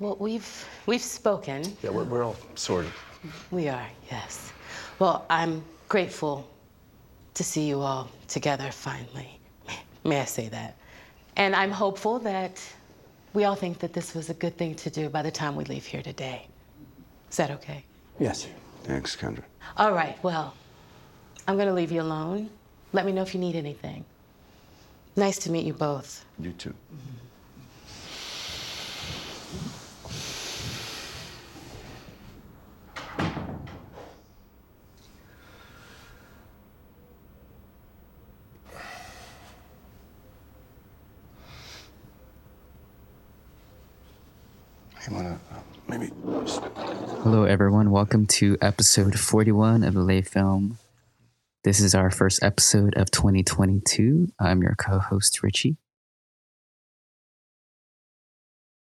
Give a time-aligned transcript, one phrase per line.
[0.00, 1.64] Well, we've we've spoken.
[1.82, 2.92] Yeah, we're, we're all sorted.
[3.50, 4.52] We are, yes.
[4.98, 6.48] Well, I'm grateful
[7.34, 9.40] to see you all together finally.
[10.04, 10.76] May I say that?
[11.36, 12.60] And I'm hopeful that
[13.34, 15.64] we all think that this was a good thing to do by the time we
[15.64, 16.46] leave here today.
[17.30, 17.84] Is that okay?
[18.18, 18.46] Yes.
[18.84, 19.44] Thanks, Kendra.
[19.76, 20.54] All right, well,
[21.46, 22.48] I'm going to leave you alone.
[22.92, 24.04] Let me know if you need anything.
[25.16, 26.24] Nice to meet you both.
[26.38, 26.72] You too.
[26.90, 26.96] You
[47.98, 50.78] Welcome to episode 41 of the Lay Film.
[51.64, 54.28] This is our first episode of 2022.
[54.38, 55.78] I'm your co host, Richie.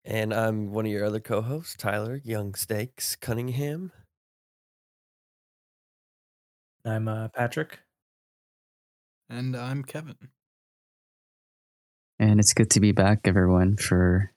[0.05, 3.91] And I'm one of your other co hosts, Tyler Young Stakes Cunningham.
[6.85, 7.79] I'm uh, Patrick.
[9.31, 10.29] And I'm Kevin.
[12.19, 14.35] And it's good to be back, everyone, for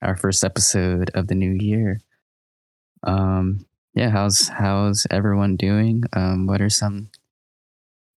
[0.00, 1.98] our first episode of the new year.
[3.02, 6.04] Um, yeah, how's how's everyone doing?
[6.12, 7.10] Um, what are some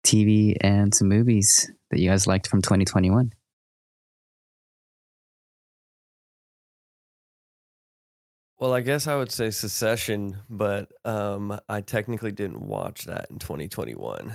[0.06, 3.34] TV and some movies that you guys liked from 2021?
[8.60, 13.40] Well, I guess I would say Succession, but um, I technically didn't watch that in
[13.40, 14.34] 2021.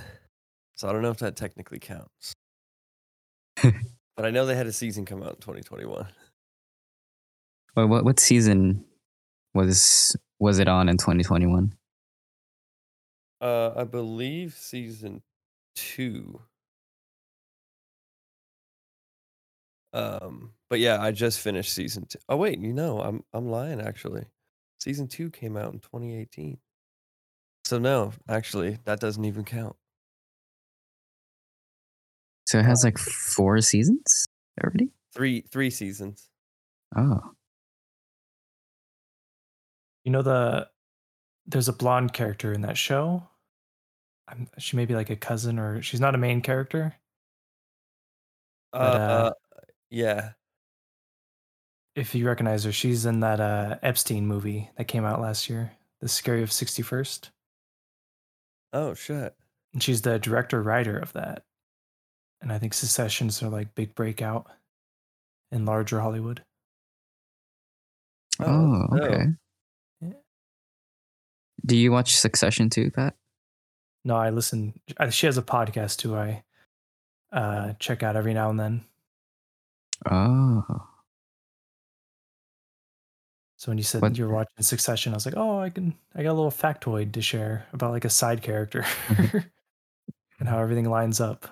[0.75, 2.33] So I don't know if that technically counts.
[3.63, 6.07] but I know they had a season come out in 2021.
[7.75, 8.85] Well, what what season
[9.53, 11.73] was was it on in 2021?
[13.41, 15.21] Uh, I believe season
[15.75, 16.41] two.
[19.93, 22.19] Um, but yeah, I just finished season two.
[22.27, 24.25] Oh wait, you know, I'm I'm lying actually.
[24.79, 26.57] Season two came out in 2018.
[27.65, 29.75] So no, actually, that doesn't even count.
[32.47, 34.25] So it has like four seasons
[34.61, 34.89] already.
[35.13, 36.29] Three three seasons.
[36.95, 37.19] Oh,
[40.03, 40.67] You know the
[41.47, 43.27] there's a blonde character in that show.
[44.27, 46.95] I'm, she may be like a cousin or she's not a main character.
[48.71, 50.29] Uh, But, uh, uh, yeah.
[51.95, 55.71] If you recognize her, she's in that uh, Epstein movie that came out last year,
[56.01, 57.31] The Scary of 61st.
[58.71, 59.35] Oh shit.
[59.73, 61.43] And she's the director writer of that.
[62.41, 64.47] And I think Succession's her like big breakout
[65.51, 66.43] in larger Hollywood.
[68.39, 69.01] oh, dope.
[69.01, 69.25] okay.
[71.65, 73.15] Do you watch Succession too, Pat?
[74.05, 74.73] No, I listen.
[75.11, 76.15] She has a podcast too.
[76.15, 76.43] I
[77.31, 78.85] uh, check out every now and then.
[80.09, 80.63] Oh,
[83.57, 85.93] So when you said What- you were watching Succession, I was like, oh, I can.
[86.15, 88.85] I got a little factoid to share about like a side character
[90.39, 91.45] and how everything lines up.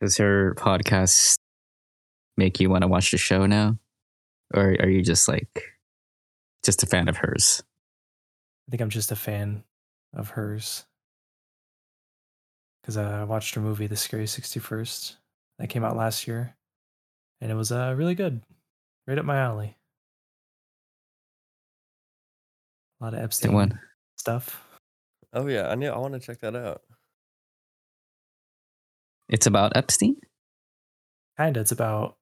[0.00, 1.38] does her podcast
[2.36, 3.78] make you want to watch the show now,
[4.54, 5.62] or are you just like
[6.66, 7.62] just a fan of hers?
[8.68, 9.62] I think I'm just a fan
[10.12, 10.84] of hers
[12.82, 15.16] because I watched her movie, The Scary 61st,
[15.58, 16.54] that came out last year,
[17.40, 18.42] and it was uh, really good,
[19.06, 19.76] right up my alley.
[23.00, 23.78] A lot of Epstein one.
[24.16, 24.62] stuff.
[25.32, 26.82] Oh yeah, I knew I want to check that out.
[29.28, 30.16] It's about Epstein.
[31.36, 31.60] Kinda.
[31.60, 32.16] It's about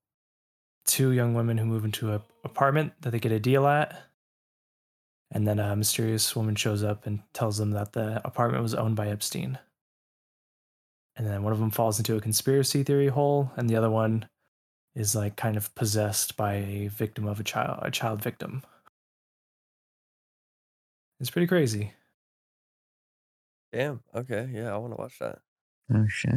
[0.87, 4.03] two young women who move into an apartment that they get a deal at.
[5.35, 8.95] And then a mysterious woman shows up and tells them that the apartment was owned
[8.97, 9.59] by Epstein.
[11.17, 14.29] And then one of them falls into a conspiracy theory hole, and the other one
[14.95, 18.63] is like kind of possessed by a victim of a child, a child victim.
[21.21, 21.93] It's pretty crazy.
[23.73, 24.01] Damn.
[24.15, 24.49] Okay.
[24.53, 25.39] Yeah, I want to watch that.
[25.93, 26.35] Oh shit!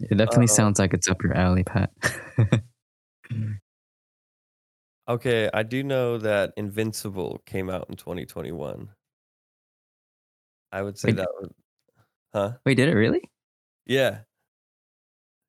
[0.00, 1.90] It definitely Uh, sounds like it's up your alley, Pat.
[5.12, 8.88] Okay, I do know that Invincible came out in 2021.
[10.72, 11.16] I would say Wait.
[11.16, 11.52] that would,
[12.32, 12.52] huh?
[12.64, 13.20] Wait, did it really?
[13.84, 14.20] Yeah.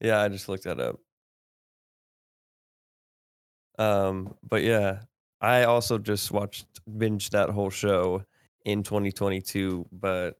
[0.01, 0.99] Yeah, I just looked that up.
[3.79, 5.03] Um, but yeah,
[5.39, 6.67] I also just watched
[6.97, 8.21] binge that whole show
[8.65, 10.37] in 2022, but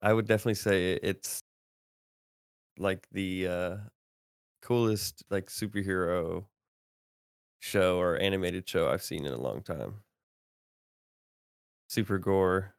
[0.00, 1.42] I would definitely say it's
[2.78, 3.76] like the uh
[4.62, 6.46] coolest like superhero
[7.62, 9.94] show or animated show I've seen in a long time.
[11.88, 12.74] Super gore,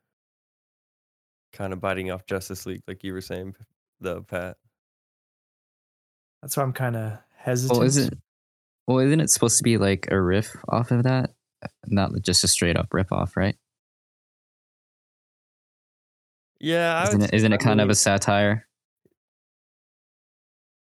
[1.54, 3.56] kind of biting off Justice League, like you were saying,
[4.02, 4.58] the Pat.
[6.42, 7.78] That's why I'm kind of hesitant.
[7.78, 8.20] Well, isn't
[8.88, 11.32] well, isn't it supposed to be like a riff off of that?
[11.88, 13.56] Not just a straight up rip off, right?
[16.60, 18.68] Yeah, I Isn't it, isn't it kind of a satire?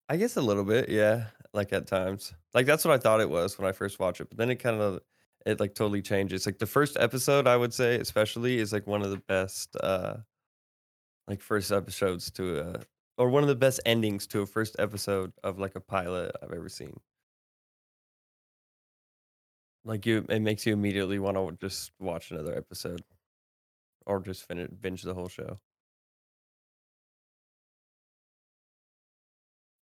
[0.07, 1.27] I guess a little bit, yeah.
[1.53, 4.29] Like at times, like that's what I thought it was when I first watched it.
[4.29, 5.01] But then it kind of,
[5.45, 6.45] it like totally changes.
[6.45, 10.17] Like the first episode, I would say, especially, is like one of the best, uh
[11.27, 12.81] like first episodes to a,
[13.17, 16.51] or one of the best endings to a first episode of like a pilot I've
[16.53, 16.99] ever seen.
[19.83, 23.01] Like you, it makes you immediately want to just watch another episode,
[24.05, 25.59] or just finish binge the whole show.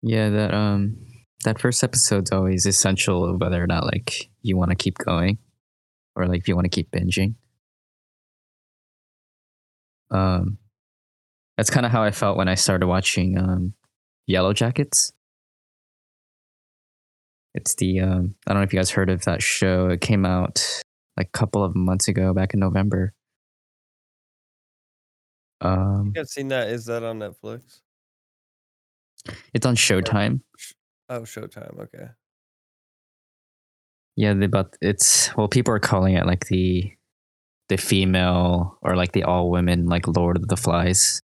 [0.03, 0.97] Yeah, that um
[1.45, 5.39] that first episode's always essential of whether or not like you want to keep going
[6.17, 7.35] or like if you want to keep binging.
[10.11, 10.59] Um
[11.57, 13.75] that's kind of how I felt when I started watching um
[14.27, 15.13] Yellow Jackets.
[17.55, 19.89] It's the um I don't know if you guys heard of that show.
[19.89, 20.83] It came out
[21.17, 23.13] like a couple of months ago back in November.
[25.61, 26.69] Um You guys seen that?
[26.69, 27.81] Is that on Netflix?
[29.53, 30.41] it's on Showtime.
[31.09, 31.79] Oh, Showtime.
[31.81, 32.09] Okay.
[34.17, 36.93] Yeah, but it's well, people are calling it like the
[37.69, 41.23] the female or like the all women like Lord of the Flies.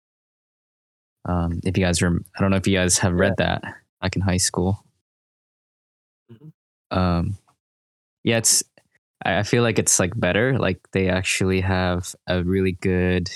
[1.25, 3.63] Um, if you guys are, I don't know if you guys have read that
[4.01, 4.85] like in high school.
[6.31, 6.51] Mhm.
[6.91, 7.37] Um,
[8.23, 8.63] yeah, it's
[9.25, 10.57] I, I feel like it's like better.
[10.59, 13.29] Like they actually have a really good,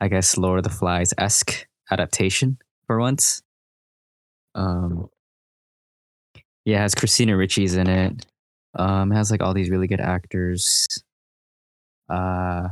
[0.00, 3.42] I guess, Lord of the Flies esque adaptation for once.
[4.54, 5.08] Um,
[6.64, 8.26] yeah, has Christina Ricci's in it.
[8.74, 10.86] Um, has like all these really good actors.
[12.08, 12.68] Uh,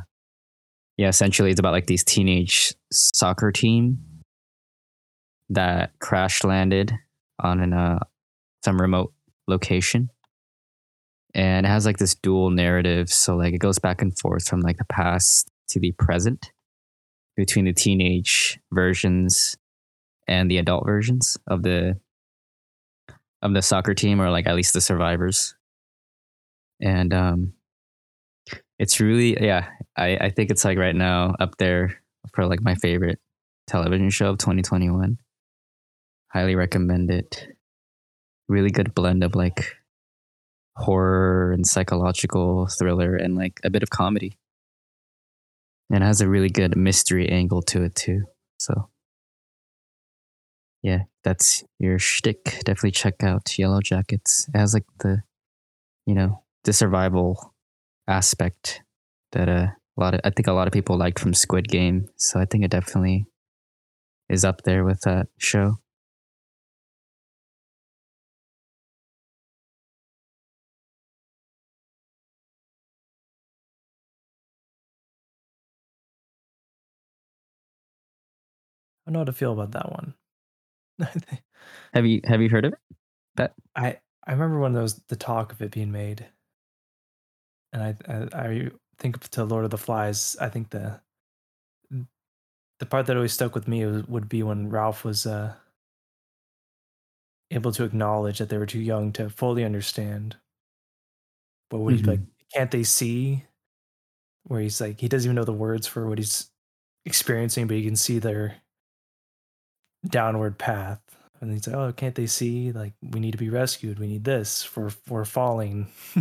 [0.96, 3.98] yeah, essentially it's about like these teenage soccer team
[5.48, 6.92] that crash landed
[7.42, 7.98] on an uh
[8.64, 9.12] some remote
[9.48, 10.10] location,
[11.34, 13.10] and it has like this dual narrative.
[13.10, 16.52] So like it goes back and forth from like the past to the present
[17.36, 19.56] between the teenage versions
[20.28, 21.98] and the adult versions of the
[23.42, 25.54] of the soccer team or like at least the survivors.
[26.80, 27.52] And um
[28.78, 32.00] it's really yeah i i think it's like right now up there
[32.34, 33.18] for like my favorite
[33.66, 35.18] television show of 2021
[36.32, 37.46] highly recommend it.
[38.48, 39.76] Really good blend of like
[40.76, 44.38] horror and psychological thriller and like a bit of comedy.
[45.90, 48.22] And it has a really good mystery angle to it too
[48.58, 48.89] so
[50.82, 52.44] yeah, that's your shtick.
[52.64, 54.48] Definitely check out Yellow Jackets.
[54.52, 55.22] It has like the,
[56.06, 57.54] you know, the survival
[58.08, 58.82] aspect
[59.32, 62.08] that uh, a lot of I think a lot of people liked from Squid Game.
[62.16, 63.26] So I think it definitely
[64.28, 65.76] is up there with that show.
[79.06, 80.14] I don't know how to feel about that one.
[81.94, 83.52] Have you have you heard of it?
[83.74, 86.24] I I remember when there was the talk of it being made,
[87.72, 90.36] and I I, I think to Lord of the Flies.
[90.40, 91.00] I think the
[92.80, 95.54] the part that always stuck with me was, would be when Ralph was uh,
[97.50, 100.36] able to acknowledge that they were too young to fully understand.
[101.68, 102.20] But when he's like,
[102.54, 103.44] can't they see?
[104.44, 106.50] Where he's like, he doesn't even know the words for what he's
[107.04, 108.56] experiencing, but he can see their
[110.08, 111.00] downward path.
[111.40, 112.70] And he's like, oh, can't they see?
[112.72, 113.98] Like, we need to be rescued.
[113.98, 115.88] We need this for we're falling.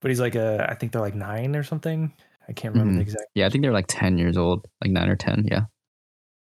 [0.00, 2.12] but he's like, uh, I think they're like nine or something.
[2.48, 2.96] I can't remember Mhm.
[2.96, 3.24] the exact.
[3.34, 5.46] Yeah, I think they're like ten years old, like nine or ten.
[5.50, 5.62] Yeah.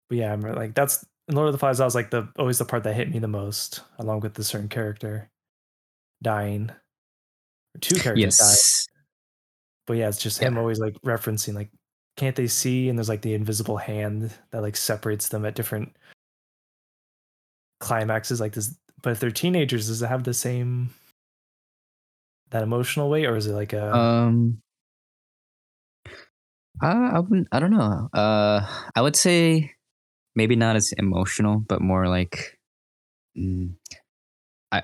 [0.09, 1.77] But yeah, I'm like that's in Lord of the Flies.
[1.77, 4.43] That was like the always the part that hit me the most, along with the
[4.43, 5.29] certain character
[6.23, 6.71] dying,
[7.75, 8.57] or two characters dying.
[9.85, 10.59] But yeah, it's just him Yeah.
[10.61, 11.69] always like referencing like,
[12.17, 12.89] can't they see?
[12.89, 15.95] And there's like the invisible hand that like separates them at different
[17.83, 18.39] climaxes.
[18.39, 20.89] Like this, but if they're teenagers, does it have the same
[22.51, 24.61] that emotional weight, or is it like a Um.
[26.81, 27.47] I I wouldn't.
[27.51, 28.09] I don't know.
[28.13, 29.71] Uh, I would say
[30.35, 32.57] maybe not as emotional, but more like.
[33.37, 33.75] Mm,
[34.71, 34.83] I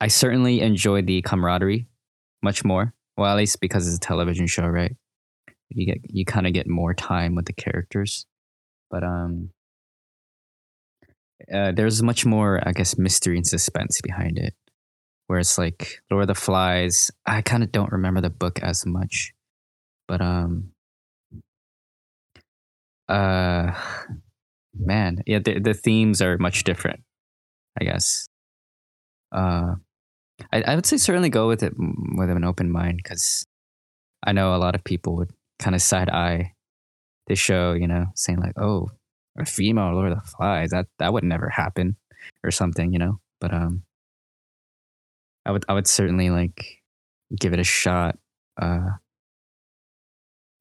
[0.00, 1.86] I certainly enjoyed the camaraderie
[2.42, 2.94] much more.
[3.16, 4.94] Well, at least because it's a television show, right?
[5.70, 8.26] You get you kind of get more time with the characters,
[8.90, 9.50] but um,
[11.52, 14.54] uh, there's much more, I guess, mystery and suspense behind it.
[15.26, 19.32] Whereas like Lord of the Flies, I kind of don't remember the book as much,
[20.08, 20.70] but um,
[23.08, 23.72] uh,
[24.78, 27.00] man, yeah, the the themes are much different,
[27.80, 28.26] I guess.
[29.32, 29.74] uh,
[30.52, 33.46] I, I would say certainly go with it with an open mind because
[34.26, 36.54] I know a lot of people would kind of side eye
[37.28, 38.90] the show, you know, saying like, "Oh,
[39.38, 41.96] a female Lord of the Flies that that would never happen,"
[42.42, 43.20] or something, you know.
[43.40, 43.82] But um,
[45.46, 46.82] I would I would certainly like
[47.38, 48.18] give it a shot.
[48.60, 48.90] Uh,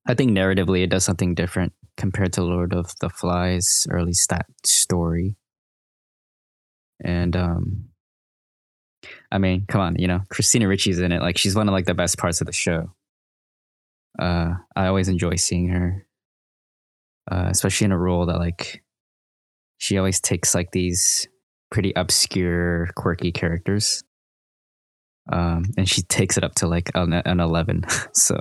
[0.05, 4.05] I think narratively it does something different compared to Lord of the Flies, or at
[4.05, 5.35] least that story.
[7.03, 7.85] And um,
[9.31, 11.21] I mean, come on, you know, Christina Ricci's in it.
[11.21, 12.93] Like she's one of like the best parts of the show.
[14.19, 16.05] Uh, I always enjoy seeing her,
[17.29, 18.83] uh, especially in a role that like
[19.77, 21.27] she always takes like these
[21.71, 24.03] pretty obscure, quirky characters,
[25.31, 27.83] um, and she takes it up to like an, an eleven.
[28.13, 28.39] so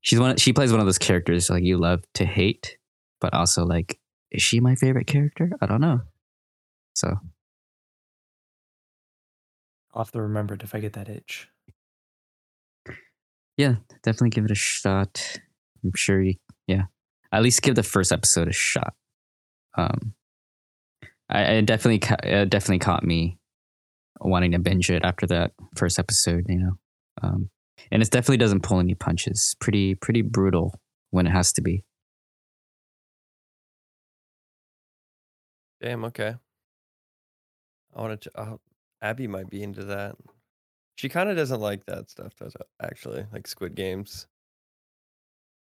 [0.00, 0.36] she's one.
[0.36, 2.78] She plays one of those characters like you love to hate,
[3.20, 3.98] but also like,
[4.30, 5.50] is she my favorite character?
[5.60, 6.00] I don't know.
[6.94, 7.16] So
[9.94, 11.48] I'll have to remember it if I get that itch.
[13.56, 15.38] yeah, definitely give it a shot.
[15.84, 16.34] I'm sure you,
[16.66, 16.82] yeah,
[17.32, 18.94] at least give the first episode a shot.
[19.76, 20.14] Um,
[21.28, 23.38] I, I definitely, it definitely caught me
[24.20, 26.78] wanting to binge it after that first episode, you know.
[27.22, 27.50] Um,
[27.90, 29.56] and it definitely doesn't pull any punches.
[29.60, 30.78] Pretty, pretty brutal
[31.10, 31.84] when it has to be.
[35.80, 36.04] Damn.
[36.04, 36.36] Okay.
[37.94, 38.30] I wanted to.
[38.38, 38.56] Uh,
[39.02, 40.16] Abby might be into that.
[40.94, 42.66] She kind of doesn't like that stuff, does it?
[42.80, 44.28] Actually, like Squid Games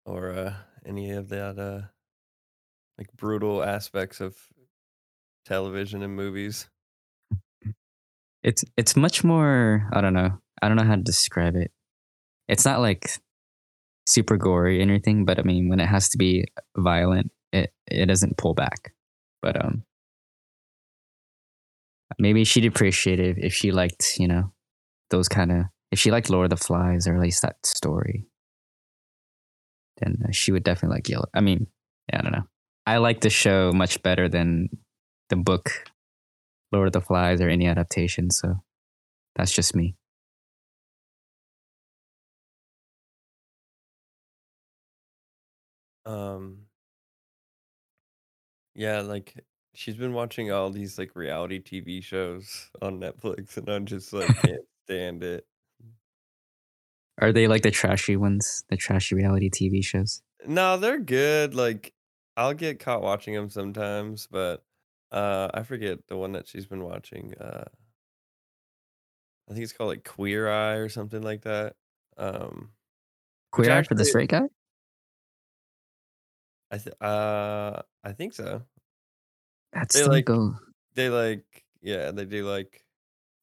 [0.06, 0.54] or uh,
[0.86, 1.88] any of that uh,
[2.98, 4.36] like brutal aspects of
[5.46, 6.70] television and movies.
[8.44, 9.90] It's it's much more.
[9.92, 10.40] I don't know.
[10.62, 11.72] I don't know how to describe it.
[12.48, 13.10] It's not like
[14.06, 16.46] super gory or anything, but I mean, when it has to be
[16.78, 18.94] violent, it it doesn't pull back.
[19.42, 19.84] But um,
[22.20, 24.52] maybe she'd appreciate it if she liked, you know,
[25.10, 25.66] those kind of.
[25.92, 28.26] If she liked Lord of the Flies or at least that story,
[29.98, 31.28] then uh, she would definitely like Yellow.
[31.34, 31.68] I mean,
[32.12, 32.48] yeah, I don't know.
[32.86, 34.70] I like the show much better than
[35.30, 35.72] the book
[36.72, 38.30] Lord of the Flies or any adaptation.
[38.32, 38.56] So
[39.36, 39.96] that's just me.
[46.06, 46.68] Um.
[48.75, 49.34] Yeah, like
[49.74, 54.28] she's been watching all these like reality TV shows on Netflix, and I'm just like
[54.44, 55.46] can't stand it.
[57.19, 60.22] Are they like the trashy ones, the trashy reality TV shows?
[60.45, 61.55] No, they're good.
[61.55, 61.93] Like
[62.38, 64.63] I'll get caught watching them sometimes, but
[65.12, 67.34] uh I forget the one that she's been watching.
[67.39, 67.65] Uh
[69.50, 71.75] I think it's called like Queer Eye or something like that.
[72.17, 72.72] Um
[73.51, 74.48] Queer Eye for the straight guy?
[76.72, 78.63] I th- uh I think so.
[79.74, 80.55] That's They like go.
[80.93, 82.86] they like yeah, they do like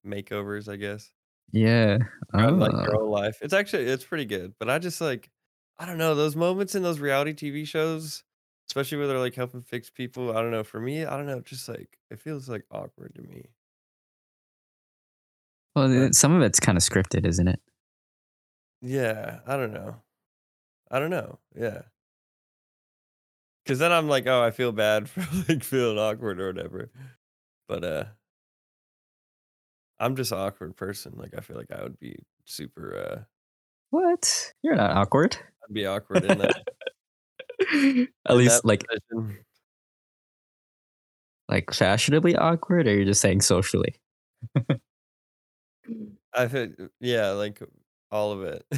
[0.07, 1.13] makeovers, I guess.
[1.51, 1.99] Yeah.
[2.33, 2.85] On like Oh.
[2.85, 3.39] girl life.
[3.43, 5.31] It's actually it's pretty good, but I just like
[5.79, 8.25] I don't know, those moments in those reality TV shows,
[8.69, 11.41] especially where they're like helping fix people, I don't know, for me, I don't know,
[11.41, 13.51] just like it feels like awkward to me.
[15.75, 17.61] Well, some of it's kind of scripted, isn't it?
[18.81, 20.03] yeah, I don't know.
[20.91, 21.41] I don't know.
[21.55, 21.83] Yeah.
[23.67, 26.91] Cause then I'm like, oh, I feel bad for like feeling awkward or whatever.
[27.69, 28.05] But uh
[30.03, 31.13] I'm just an awkward person.
[31.17, 33.23] Like I feel like I would be super uh
[33.91, 34.53] What?
[34.63, 35.37] You're not awkward.
[35.37, 36.63] I'd be awkward in that
[37.61, 39.39] At in least that like position.
[41.49, 43.95] like fashionably awkward, or you're just saying socially?
[46.35, 46.69] I feel
[47.01, 47.63] yeah, like
[48.11, 48.65] all of it.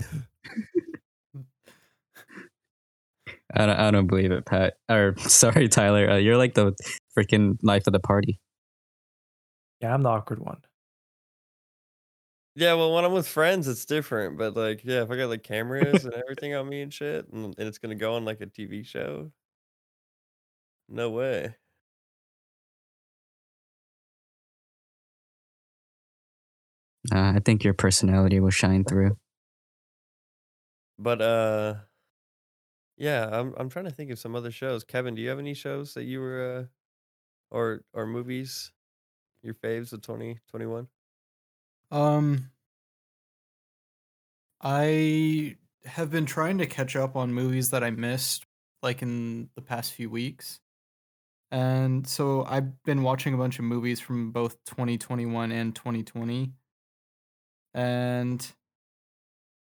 [3.57, 4.75] I don't, I don't believe it, Pat.
[4.91, 6.11] Or sorry, Tyler.
[6.11, 6.75] Uh, you're like the
[7.17, 8.41] freaking life of the party.
[9.81, 10.59] Yeah, I'm the awkward one.
[12.55, 14.39] Yeah, well when I'm with friends it's different.
[14.39, 17.55] But like, yeah, if I got like cameras and everything on me and shit and,
[17.59, 19.33] and it's gonna go on like a TV show.
[20.89, 21.57] No way.
[27.13, 29.17] Uh, I think your personality will shine through.
[30.99, 31.75] But uh
[32.97, 34.85] yeah, I'm I'm trying to think of some other shows.
[34.85, 36.69] Kevin, do you have any shows that you were
[37.53, 38.73] uh or or movies
[39.43, 40.89] your faves of 2021?
[41.95, 42.51] Um,
[44.61, 48.47] I have been trying to catch up on movies that I missed,
[48.83, 50.61] like in the past few weeks.
[51.53, 56.53] And so I've been watching a bunch of movies from both 2021 and 2020.
[57.75, 58.55] And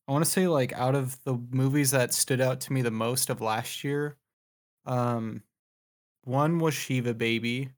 [0.06, 2.90] I want to say, like, out of the movies that stood out to me the
[2.90, 4.16] most of last year,
[4.86, 5.42] um,
[6.24, 7.70] one was Shiva Baby.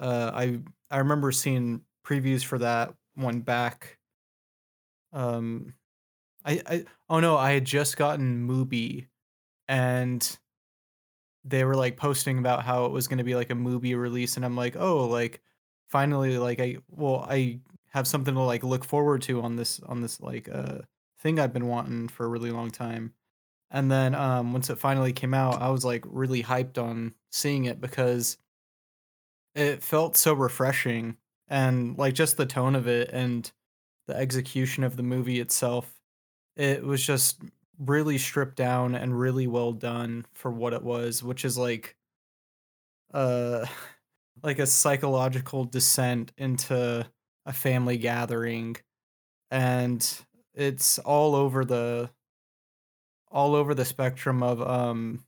[0.00, 3.98] uh, I I remember seeing previews for that one back.
[5.12, 5.74] Um,
[6.44, 9.08] I I oh no, I had just gotten Mubi,
[9.68, 10.38] and
[11.44, 14.36] they were like posting about how it was going to be like a movie release,
[14.36, 15.40] and I'm like, oh, like
[15.88, 20.00] finally, like I well, I have something to like look forward to on this on
[20.00, 20.78] this like uh
[21.18, 23.14] thing I've been wanting for a really long time.
[23.70, 27.66] And then um once it finally came out, I was like really hyped on seeing
[27.66, 28.38] it because
[29.54, 31.16] it felt so refreshing
[31.48, 33.52] and like just the tone of it and
[34.06, 36.00] the execution of the movie itself
[36.56, 37.42] it was just
[37.78, 41.96] really stripped down and really well done for what it was which is like
[43.12, 43.66] uh
[44.42, 47.06] like a psychological descent into
[47.46, 48.76] a family gathering
[49.50, 50.24] and
[50.54, 52.10] it's all over the
[53.30, 55.24] all over the spectrum of um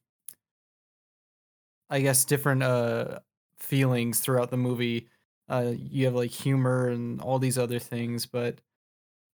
[1.91, 3.21] I guess different uh
[3.59, 5.09] feelings throughout the movie.
[5.49, 8.61] Uh you have like humor and all these other things, but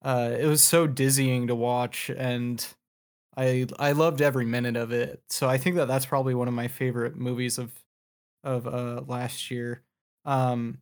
[0.02, 2.66] uh it was so dizzying to watch and
[3.36, 5.22] I I loved every minute of it.
[5.30, 7.72] So I think that that's probably one of my favorite movies of
[8.44, 9.82] of uh last year.
[10.24, 10.80] Um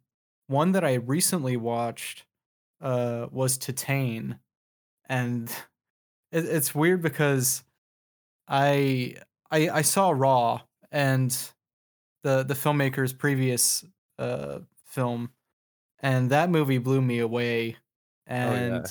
[0.49, 2.27] one that I recently watched
[2.83, 4.41] uh was Titane
[5.09, 5.49] and
[6.33, 7.65] it, it's weird because
[8.49, 9.17] I
[9.51, 11.31] I I saw Raw and
[12.23, 13.85] the the filmmaker's previous
[14.19, 14.61] uh
[14.91, 15.31] film
[16.01, 17.77] and that movie blew me away
[18.27, 18.87] and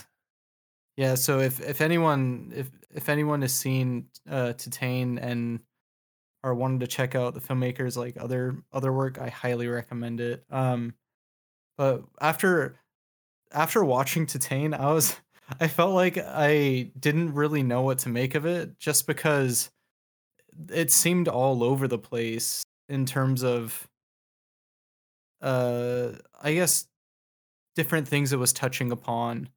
[0.98, 1.16] yeah.
[1.16, 5.62] so if if anyone if if anyone has seen uh Titane and
[6.44, 10.44] or wanted to check out the filmmaker's like other other work, I highly recommend it.
[10.50, 10.94] Um
[11.78, 12.80] but after
[13.52, 15.16] after watching Titane, I was
[15.60, 19.70] I felt like I didn't really know what to make of it just because
[20.70, 23.88] it seemed all over the place in terms of
[25.42, 26.88] uh I guess
[27.76, 29.50] different things it was touching upon.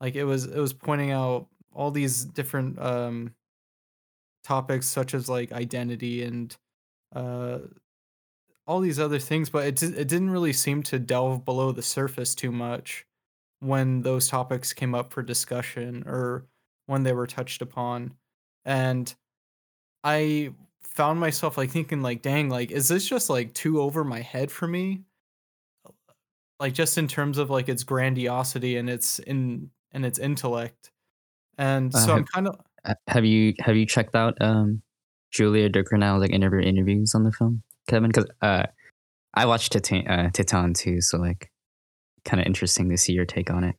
[0.00, 3.34] Like it was it was pointing out all these different um
[4.42, 6.56] topics such as like identity and
[7.14, 7.58] uh
[8.66, 12.34] all these other things, but it it didn't really seem to delve below the surface
[12.34, 13.06] too much
[13.60, 16.46] when those topics came up for discussion or
[16.86, 18.14] when they were touched upon.
[18.64, 19.14] And
[20.04, 24.20] I found myself like thinking like dang like is this just like too over my
[24.20, 25.04] head for me
[26.60, 30.90] like just in terms of like its grandiosity and its in and its intellect
[31.58, 32.58] and Uh, so i'm kind of
[33.06, 34.82] have you have you checked out um
[35.32, 38.08] Julia Ducournau's like interview interviews on the film, Kevin?
[38.08, 38.66] Because uh,
[39.34, 41.50] I watched Titane uh, Titane too, so like
[42.24, 43.74] kind of interesting to see your take on it.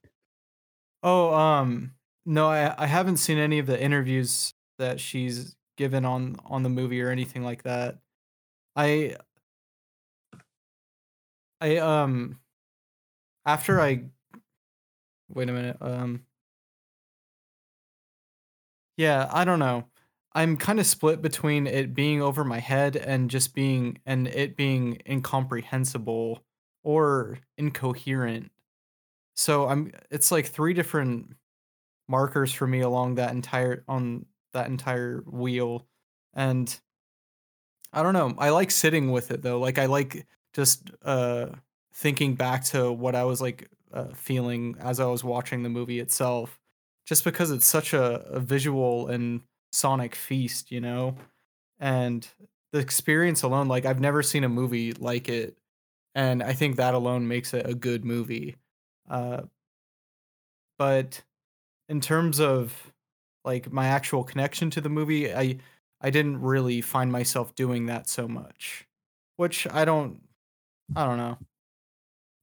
[1.04, 1.94] oh um
[2.26, 6.70] no i i haven't seen any of the interviews that she's given on on the
[6.70, 8.00] movie or anything like that
[8.76, 9.16] i
[11.62, 12.38] i um
[13.46, 14.04] after i
[15.30, 16.26] wait a minute um
[18.98, 19.86] Yeah, I don't know.
[20.34, 24.58] I'm kind of split between it being over my head and just being and it
[24.58, 26.44] being incomprehensible
[26.84, 28.52] or incoherent.
[29.36, 31.36] So I'm it's like three different
[32.10, 35.88] markers for me along that entire on that entire wheel
[36.36, 36.80] and
[37.94, 38.34] I don't know.
[38.38, 39.60] I like sitting with it though.
[39.60, 41.48] Like I like just uh
[41.96, 46.00] thinking back to what I was like uh, feeling as I was watching the movie
[46.00, 46.60] itself
[47.06, 51.16] just because it's such a, a visual and sonic feast, you know?
[51.80, 52.28] And
[52.72, 55.58] the experience alone, like I've never seen a movie like it.
[56.16, 58.56] And I think that alone makes it a good movie.
[59.10, 59.44] Uh,
[60.78, 61.24] but
[61.90, 62.94] in terms of
[63.46, 65.60] like my actual connection to the movie, I
[66.02, 68.88] I didn't really find myself doing that so much.
[69.38, 70.22] Which I don't
[70.96, 71.38] I don't know.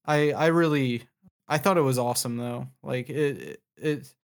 [0.05, 1.05] I I really
[1.49, 2.69] I thought it was awesome though.
[2.83, 4.15] Like it it, it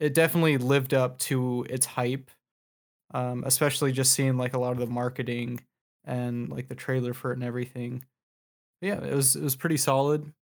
[0.00, 2.30] it definitely lived up to its hype.
[3.12, 5.60] Um, especially just seeing like a lot of the marketing
[6.04, 8.04] and like the trailer for it and everything.
[8.80, 10.32] But yeah, it was it was pretty solid.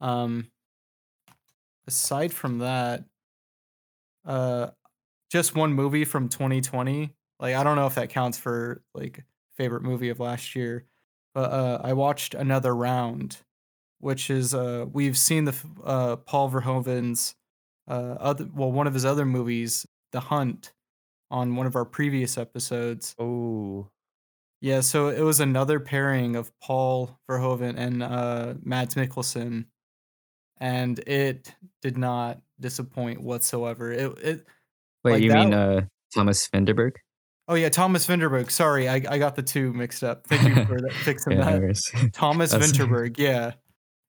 [0.00, 0.50] Um,
[1.86, 3.04] aside from that,
[4.24, 4.70] uh,
[5.30, 7.14] just one movie from 2020.
[7.40, 9.24] Like I don't know if that counts for like
[9.56, 10.86] favorite movie of last year,
[11.34, 13.38] but uh, I watched another round,
[14.02, 17.36] which is uh we've seen the uh Paul Verhoeven's
[17.88, 20.72] uh other well one of his other movies, The Hunt,
[21.30, 23.16] on one of our previous episodes.
[23.18, 23.88] Oh,
[24.60, 29.66] Yeah, so it was another pairing of Paul Verhoeven and uh Mads Mikkelsen,
[30.58, 33.92] and it did not disappoint whatsoever.
[33.92, 34.46] It it
[35.04, 36.96] Wait, like you that mean uh Thomas Vinterberg?
[37.48, 38.50] Oh yeah, Thomas Vinterberg.
[38.50, 40.26] Sorry, I, I got the two mixed up.
[40.26, 42.10] Thank you for that, fixing Yeah, that.
[42.12, 43.18] Thomas Vinterberg.
[43.18, 43.52] Yeah,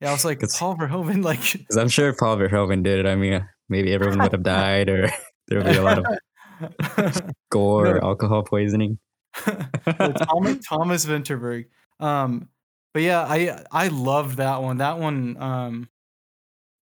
[0.04, 3.00] Yeah, I was like, It's- Paul Verhoeven, like, Because I'm sure if Paul Verhoeven did
[3.00, 5.10] it, I mean, maybe everyone would have died, or
[5.48, 8.08] there would be a lot of gore, No.
[8.10, 9.00] alcohol poisoning.
[9.36, 11.66] Thomas, Thomas Vinterberg.
[12.00, 12.50] Um,
[12.94, 14.78] but yeah, I I loved that one.
[14.78, 15.90] That one um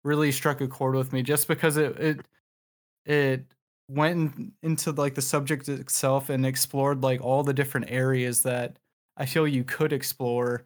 [0.04, 2.20] really struck a chord with me just because it it
[3.06, 3.46] it
[3.88, 8.78] went in- into like the subject itself and explored like all the different areas that
[9.16, 10.64] I feel you could explore.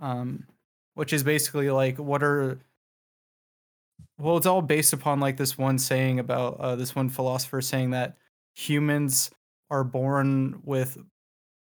[0.00, 0.46] Um,
[0.94, 2.60] which is basically like what are
[4.18, 7.90] well, it's all based upon like this one saying about uh, this one philosopher saying
[7.90, 8.16] that
[8.54, 9.30] humans
[9.70, 10.98] are born with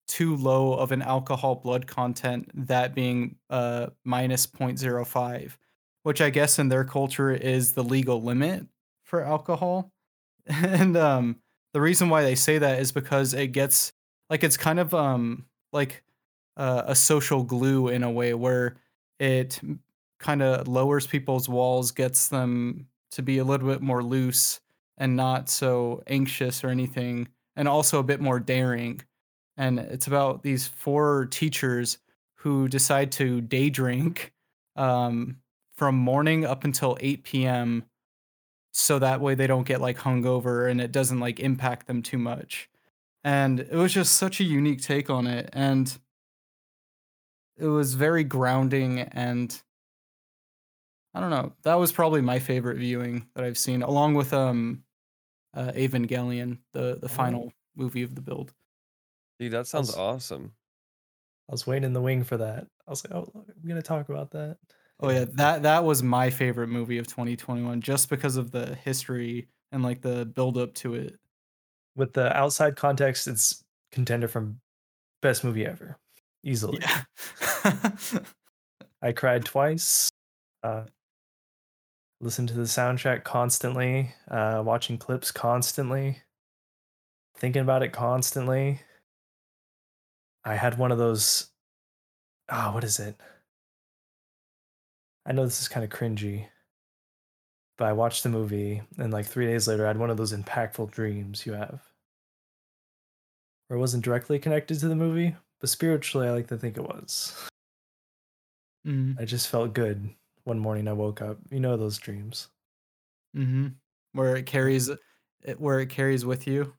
[0.07, 5.57] too low of an alcohol blood content, that being uh, minus 0.05,
[6.03, 8.65] which I guess in their culture is the legal limit
[9.03, 9.91] for alcohol.
[10.45, 11.37] And um,
[11.71, 13.93] the reason why they say that is because it gets
[14.29, 16.03] like it's kind of um, like
[16.57, 18.75] uh, a social glue in a way where
[19.19, 19.59] it
[20.19, 24.59] kind of lowers people's walls, gets them to be a little bit more loose
[24.97, 29.01] and not so anxious or anything, and also a bit more daring.
[29.57, 31.97] And it's about these four teachers
[32.35, 34.33] who decide to day drink
[34.75, 35.37] um,
[35.75, 37.83] from morning up until 8 p.m.
[38.71, 42.17] so that way they don't get like hungover and it doesn't like impact them too
[42.17, 42.69] much.
[43.23, 45.49] And it was just such a unique take on it.
[45.53, 45.97] And
[47.57, 49.61] it was very grounding and
[51.13, 51.53] I don't know.
[51.63, 54.83] That was probably my favorite viewing that I've seen, along with um
[55.53, 58.53] uh Evangelion, the the final movie of the build.
[59.39, 60.53] Dude, that sounds That's- awesome.
[61.49, 62.67] I was waiting in the wing for that.
[62.87, 64.57] I was like, oh, look, I'm gonna talk about that.
[64.99, 69.49] Oh yeah, that that was my favorite movie of 2021 just because of the history
[69.71, 71.19] and like the build up to it.
[71.95, 74.61] With the outside context, it's contender from
[75.21, 75.97] best movie ever,
[76.43, 76.79] easily.
[76.81, 77.03] Yeah.
[79.01, 80.09] I cried twice.
[80.61, 80.83] Uh,
[82.21, 84.13] listened to the soundtrack constantly.
[84.29, 86.19] Uh, watching clips constantly.
[87.35, 88.81] Thinking about it constantly.
[90.45, 91.49] I had one of those.
[92.49, 93.19] Ah, what is it?
[95.25, 96.47] I know this is kind of cringy,
[97.77, 100.33] but I watched the movie and like three days later, I had one of those
[100.33, 101.81] impactful dreams you have.
[103.67, 106.83] Where it wasn't directly connected to the movie, but spiritually, I like to think it
[106.83, 107.33] was.
[108.85, 109.17] mm-hmm.
[109.17, 110.09] I just felt good
[110.43, 110.89] one morning.
[110.89, 111.37] I woke up.
[111.49, 112.49] You know those dreams.
[113.33, 113.69] mm-hmm.
[114.11, 116.73] Where it carries it where it carries with you.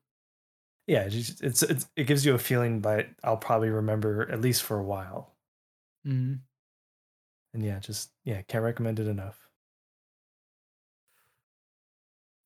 [0.86, 4.62] Yeah, it it's, it's it gives you a feeling but I'll probably remember at least
[4.62, 5.32] for a while.
[6.06, 6.34] Mm-hmm.
[7.54, 9.48] And yeah, just yeah, can't recommend it enough.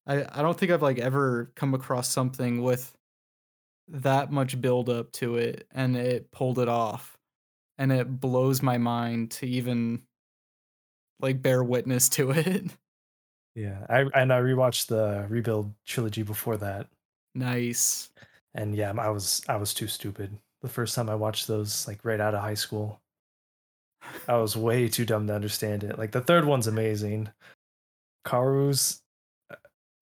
[0.06, 2.96] I, I don't think I've like ever come across something with
[3.88, 7.16] that much build up to it and it pulled it off.
[7.78, 10.02] And it blows my mind to even
[11.20, 12.64] like bear witness to it.
[13.54, 16.88] Yeah, I and I rewatched the rebuild trilogy before that,
[17.34, 18.10] nice.
[18.54, 22.04] and yeah, I was I was too stupid the first time I watched those, like
[22.04, 23.00] right out of high school.
[24.28, 25.98] I was way too dumb to understand it.
[25.98, 27.30] Like the third one's amazing.
[28.24, 29.02] Kaworu's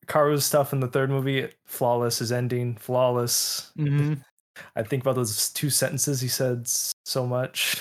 [0.06, 2.18] Kaworu's stuff in the third movie, flawless.
[2.18, 3.72] His ending, flawless.
[3.76, 4.14] hmm
[4.74, 6.66] I think about those two sentences he said
[7.04, 7.80] so much,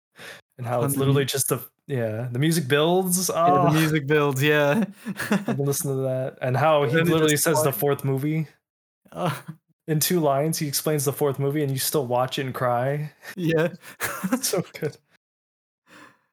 [0.58, 3.28] and how it's literally just the yeah the music builds.
[3.28, 4.84] Yeah, Oh, the music builds, yeah.
[5.56, 8.48] Listening to that, and how he literally says the fourth movie
[9.12, 9.34] Uh,
[9.86, 10.58] in two lines.
[10.58, 13.12] He explains the fourth movie, and you still watch it and cry.
[13.36, 13.68] yeah.
[14.40, 14.96] So good.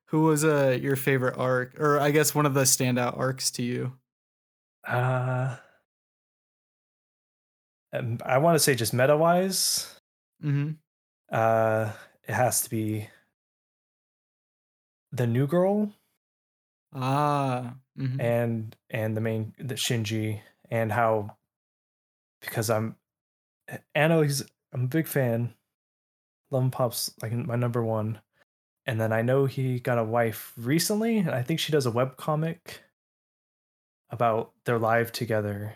[0.08, 3.63] Who was uh your favorite arc, or I guess one of the standout arcs to
[3.63, 3.93] you?
[4.86, 5.58] Uh,
[7.93, 9.91] um, I want to say just meta wise,
[10.43, 10.71] Mm-hmm.
[11.32, 11.91] uh,
[12.28, 13.08] it has to be
[15.12, 15.93] the new girl
[16.93, 17.76] Ah.
[17.98, 18.19] mhm.
[18.21, 21.38] and and the main the Shinji and how
[22.41, 22.95] because I'm
[23.95, 24.43] Anno he's
[24.74, 25.54] I'm a big fan.
[26.52, 28.19] Love and Pop's like my number one.
[28.86, 31.91] And then I know he got a wife recently, and I think she does a
[31.91, 32.82] web comic
[34.15, 35.75] about their life together.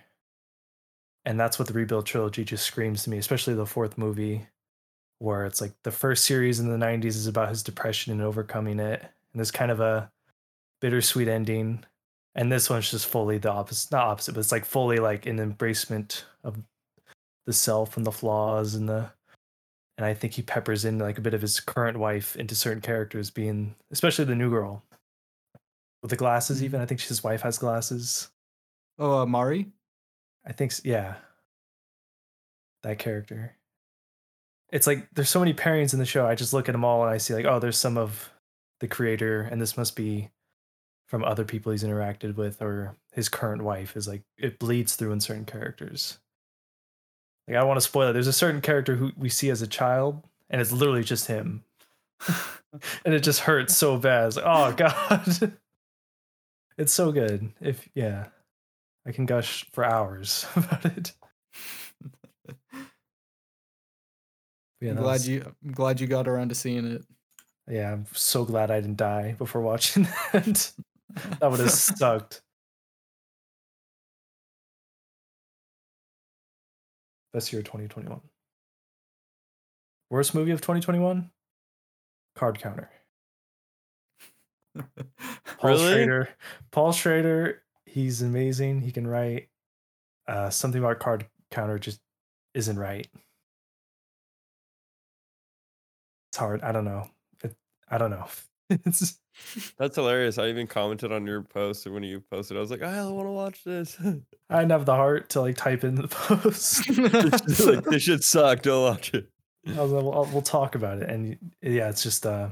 [1.26, 4.48] And that's what the rebuild trilogy just screams to me, especially the fourth movie,
[5.20, 8.80] where it's like the first series in the 90s is about his depression and overcoming
[8.80, 9.02] it.
[9.02, 10.10] And there's kind of a
[10.80, 11.84] bittersweet ending.
[12.34, 15.38] And this one's just fully the opposite, not opposite, but it's like fully like an
[15.38, 16.58] embracement of
[17.46, 19.12] the self and the flaws and the
[19.98, 22.80] and I think he peppers in like a bit of his current wife into certain
[22.80, 24.82] characters being especially the new girl.
[26.02, 26.64] With the glasses Mhm.
[26.66, 26.82] even.
[26.82, 28.30] I think his wife has glasses.
[28.98, 29.72] Oh, uh, Mari.
[30.46, 31.16] I think s- yeah.
[32.84, 33.56] That character.
[34.72, 36.26] It's like there's so many pairings in the show.
[36.28, 38.30] I just look at them all and I see like, oh, there's some of
[38.80, 40.30] the creator, and this must be
[41.08, 45.12] from other people he's interacted with or his current wife is like it bleeds through
[45.12, 46.20] in certain characters.
[47.48, 48.14] Like I don't want to spoil it.
[48.14, 51.64] There's a certain character who we see as a child, and it's literally just him,
[53.04, 54.28] and it just hurts so bad.
[54.28, 55.54] It's like, oh god,
[56.80, 57.52] it's so good.
[57.62, 58.28] If yeah,
[59.06, 61.14] I can gush for hours about it.
[64.82, 67.04] Yeah, I'm glad was- you I'm glad you got around to seeing it.
[67.68, 70.72] Yeah, I'm so glad I didn't die before watching that.
[71.40, 72.42] that would have sucked.
[77.34, 78.22] Best year 2021.
[80.10, 81.30] Worst movie of 2021?
[82.36, 82.90] Card Counter.
[85.60, 85.94] Paul Really?
[85.94, 86.30] Schrader.
[86.72, 88.82] Paul Schrader, he's amazing.
[88.82, 89.50] He can write.
[90.28, 92.00] Uh, something about Card Counter just
[92.54, 93.08] isn't right.
[96.32, 96.62] It's hard.
[96.62, 97.10] I don't know.
[97.44, 97.56] It,
[97.90, 98.28] I don't know.
[98.70, 99.20] it's
[99.78, 100.38] That's hilarious.
[100.38, 102.58] I even commented on your post when you posted.
[102.58, 103.98] I was like, I want to watch this.
[104.50, 106.88] I didn't have the heart to like type in the post.
[107.66, 108.62] like, this shit suck.
[108.62, 109.28] Don't watch it.
[109.68, 111.10] I was like, well, I'll- we'll talk about it.
[111.10, 112.50] And yeah, it's just uh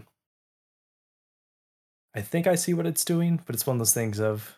[2.15, 4.56] I think I see what it's doing, but it's one of those things of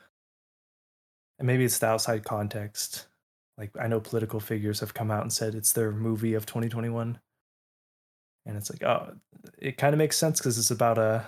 [1.38, 3.07] and maybe it's the outside context.
[3.57, 7.19] Like I know political figures have come out and said it's their movie of 2021.
[8.45, 9.13] And it's like, oh,
[9.57, 11.27] it kind of makes sense because it's about a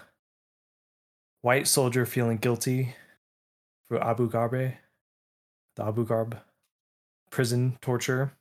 [1.42, 2.96] white soldier feeling guilty
[3.88, 4.76] for Abu Ghraib,
[5.76, 6.40] the Abu Ghraib
[7.30, 8.34] prison torture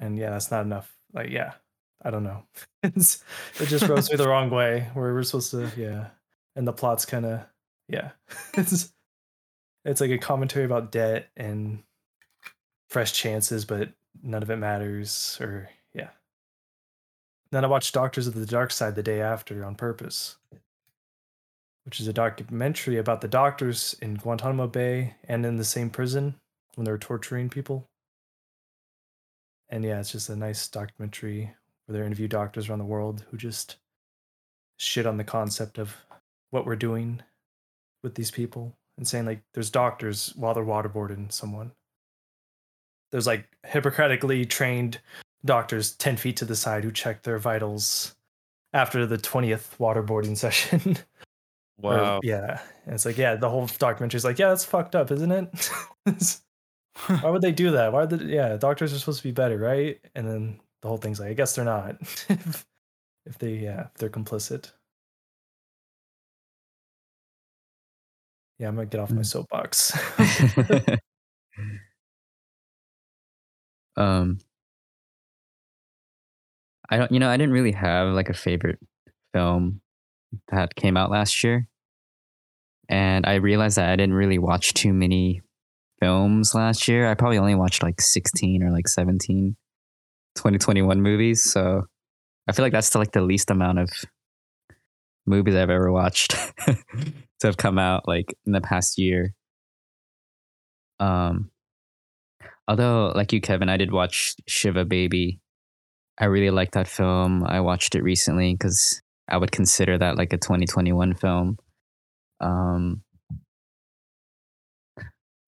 [0.00, 0.96] and yeah, that's not enough.
[1.12, 1.54] Like, yeah,
[2.02, 2.44] I don't know.
[2.82, 4.88] it just rubs me the wrong way.
[4.94, 6.08] Where we're supposed to, yeah,
[6.56, 7.40] and the plot's kind of,
[7.88, 8.10] yeah,
[8.54, 8.92] it's
[9.84, 11.82] it's like a commentary about debt and
[12.88, 13.90] fresh chances, but
[14.22, 15.38] none of it matters.
[15.40, 16.10] Or yeah.
[17.50, 20.36] Then I watched Doctors of the Dark Side the day after on purpose,
[21.84, 26.34] which is a documentary about the doctors in Guantanamo Bay and in the same prison
[26.74, 27.88] when they were torturing people
[29.70, 31.54] and yeah, it's just a nice documentary
[31.88, 33.76] where they interview doctors around the world who just
[34.76, 35.96] shit on the concept of
[36.50, 37.20] what we're doing
[38.02, 41.72] with these people and saying like there's doctors while they're waterboarding someone.
[43.10, 45.00] There's like Hippocratically trained
[45.44, 48.14] doctors 10 feet to the side who check their vitals
[48.74, 50.96] after the 20th waterboarding session.
[51.82, 52.20] Or- Wow.
[52.22, 52.60] yeah.
[52.86, 55.70] And it's like, yeah, the whole documentary is like, yeah, that's fucked up, isn't it?
[57.06, 57.92] Why would they do that?
[57.92, 60.00] Why would they, yeah, doctors are supposed to be better, right?
[60.16, 61.96] And then the whole thing's like, I guess they're not.
[62.28, 62.66] if,
[63.26, 64.72] if they yeah, if they're complicit.
[68.58, 69.26] Yeah, I'm gonna get off my Mm.
[69.26, 69.92] soapbox.
[73.96, 74.38] um
[76.90, 78.78] I don't you know, I didn't really have like a favorite
[79.32, 79.80] film
[80.48, 81.68] that came out last year.
[82.88, 85.42] And I realized that I didn't really watch too many
[86.00, 87.06] films last year.
[87.08, 89.56] I probably only watched like 16 or like 17
[90.38, 91.82] 2021 movies, so
[92.48, 93.90] I feel like that's the, like the least amount of
[95.26, 96.30] movies I've ever watched
[96.66, 99.34] to have come out like in the past year.
[101.00, 101.50] Um
[102.66, 105.40] although like you Kevin, I did watch Shiva Baby.
[106.18, 107.44] I really liked that film.
[107.44, 111.58] I watched it recently cuz I would consider that like a 2021 film.
[112.40, 113.02] Um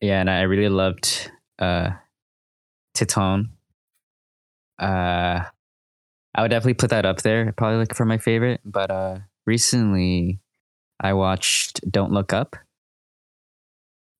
[0.01, 1.91] yeah, and I really loved uh
[2.95, 3.47] Titane.
[4.81, 5.45] Uh
[6.35, 8.61] I would definitely put that up there, probably like for my favorite.
[8.65, 10.41] But uh recently
[11.01, 12.57] I watched Don't Look Up,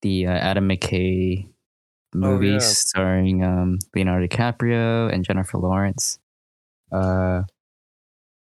[0.03, 1.47] the uh, Adam McKay
[2.15, 2.59] movie yeah.
[2.59, 6.19] starring um, Leonardo DiCaprio and Jennifer Lawrence.
[6.91, 7.43] Uh,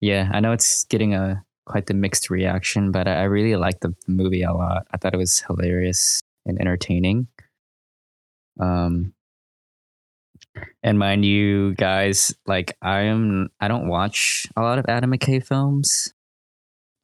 [0.00, 3.82] yeah, I know it's getting a quite the mixed reaction, but I, I really liked
[3.82, 4.86] the movie a lot.
[4.92, 7.28] I thought it was hilarious and entertaining.
[8.60, 9.14] Um,
[10.82, 15.44] and mind you, guys, like I am, I don't watch a lot of Adam McKay
[15.44, 16.12] films.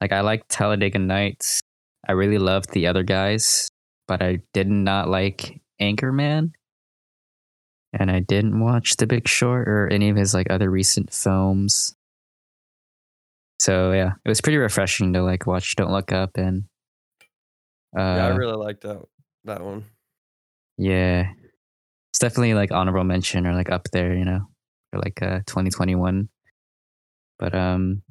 [0.00, 1.60] Like I like Talladega Nights.
[2.08, 3.70] I really loved the other guys,
[4.06, 6.52] but I did not like Anchorman.
[7.98, 11.94] And I didn't watch The Big Short or any of his like other recent films.
[13.60, 16.64] So yeah, it was pretty refreshing to like watch Don't Look Up and
[17.96, 19.02] uh yeah, I really liked that
[19.44, 19.84] that one.
[20.76, 21.32] yeah.
[22.10, 24.48] It's definitely like honorable mention or like up there, you know,
[24.90, 26.28] for like uh 2021.
[27.38, 28.02] But um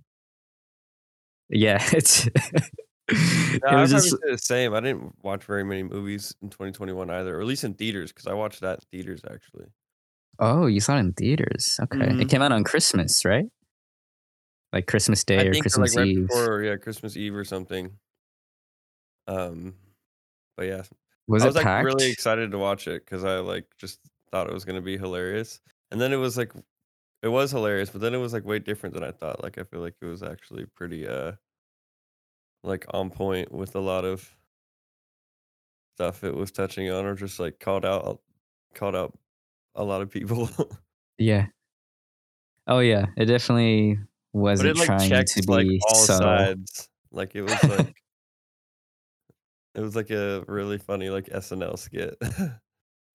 [1.49, 2.27] yeah, it's
[3.07, 4.73] it was just the same.
[4.73, 8.27] I didn't watch very many movies in 2021 either, or at least in theaters, because
[8.27, 9.67] I watched that in theaters actually.
[10.39, 11.79] Oh, you saw it in theaters.
[11.81, 11.97] Okay.
[11.97, 12.21] Mhm.
[12.21, 13.47] It came out on Christmas, right?
[14.73, 16.27] like Christmas Day I or Christmas like right Eve.
[16.27, 17.91] before yeah Christmas Eve or something.
[19.27, 19.75] Um,
[20.55, 20.83] but yeah,
[21.27, 21.85] was I it was like packed?
[21.85, 23.99] really excited to watch it because I like just
[24.31, 25.59] thought it was gonna be hilarious,
[25.91, 26.53] and then it was like
[27.23, 29.43] it was hilarious, but then it was like way different than I thought.
[29.43, 31.33] Like I feel like it was actually pretty uh
[32.63, 34.29] like on point with a lot of
[35.95, 38.21] stuff it was touching on or just like called out
[38.75, 39.17] called out
[39.75, 40.49] a lot of people.
[41.19, 41.47] Yeah.
[42.67, 43.97] Oh yeah, it definitely
[44.33, 46.27] wasn't it like trying checked to like be all subtle.
[46.27, 46.89] sides.
[47.11, 47.95] Like it was like
[49.77, 52.17] it was like a really funny like SNL skit.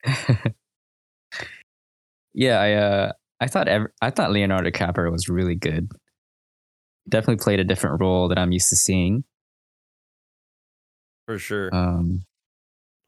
[2.34, 5.90] yeah, I uh, I thought ev- I thought Leonardo DiCaprio was really good.
[7.08, 9.24] Definitely played a different role that I'm used to seeing.
[11.26, 11.74] For sure.
[11.74, 12.22] Um,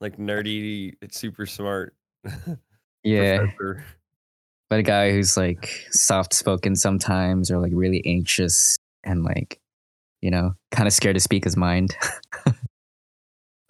[0.00, 1.94] like nerdy, it's super smart.
[3.04, 3.84] yeah, professor.
[4.68, 9.60] but a guy who's like soft spoken sometimes, or like really anxious and like,
[10.22, 11.94] you know, kind of scared to speak his mind.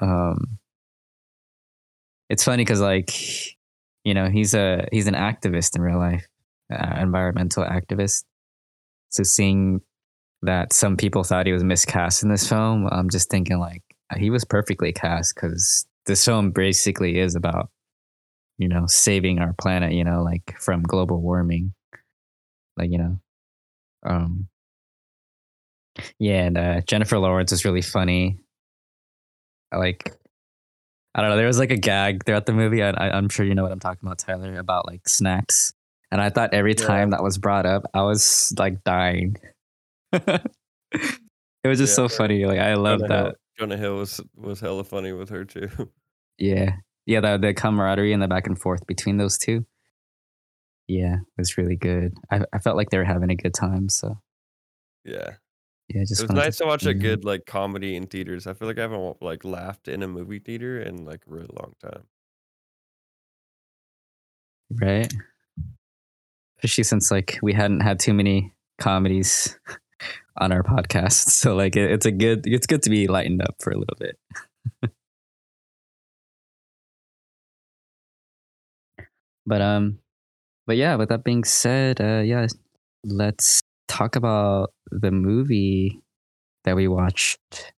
[0.00, 0.58] Um,
[2.30, 3.10] it's funny because like,
[4.04, 6.26] you know, he's a he's an activist in real life,
[6.72, 8.24] uh, environmental activist.
[9.10, 9.80] So seeing
[10.42, 13.82] that some people thought he was miscast in this film, I'm just thinking like
[14.16, 17.70] he was perfectly cast because this film basically is about
[18.58, 21.74] you know saving our planet you know like from global warming
[22.76, 23.18] like you know
[24.04, 24.48] um
[26.18, 28.38] yeah and uh jennifer lawrence is really funny
[29.74, 30.16] I like
[31.14, 33.44] i don't know there was like a gag throughout the movie I, I, i'm sure
[33.44, 35.72] you know what i'm talking about tyler about like snacks
[36.10, 36.86] and i thought every Yeah.
[36.86, 39.36] time that was brought up i was like dying
[40.12, 40.42] it
[41.64, 42.06] was just Yeah.
[42.06, 45.44] so funny like i love that Hill, Jonah Hill was was hella funny with her
[45.44, 45.68] too.
[46.38, 46.76] Yeah.
[47.06, 49.64] Yeah, the the camaraderie and the back and forth between those two.
[50.88, 52.14] Yeah, it was really good.
[52.30, 53.88] I, I felt like they were having a good time.
[53.88, 54.18] So
[55.04, 55.34] yeah.
[55.88, 58.46] Yeah, just It was nice to watch a good like comedy in theaters.
[58.46, 61.50] I feel like I haven't like laughed in a movie theater in like a really
[61.52, 62.04] long time.
[64.80, 65.12] right.
[66.58, 69.58] Especially since like we hadn't had too many comedies
[70.38, 73.56] on our podcast, so like it, it's a good it's good to be lightened up
[73.60, 74.18] for a little bit.
[79.46, 79.98] but um,
[80.66, 80.96] but yeah.
[80.96, 82.46] With that being said, uh, yeah,
[83.04, 86.00] let's talk about the movie
[86.64, 87.72] that we watched.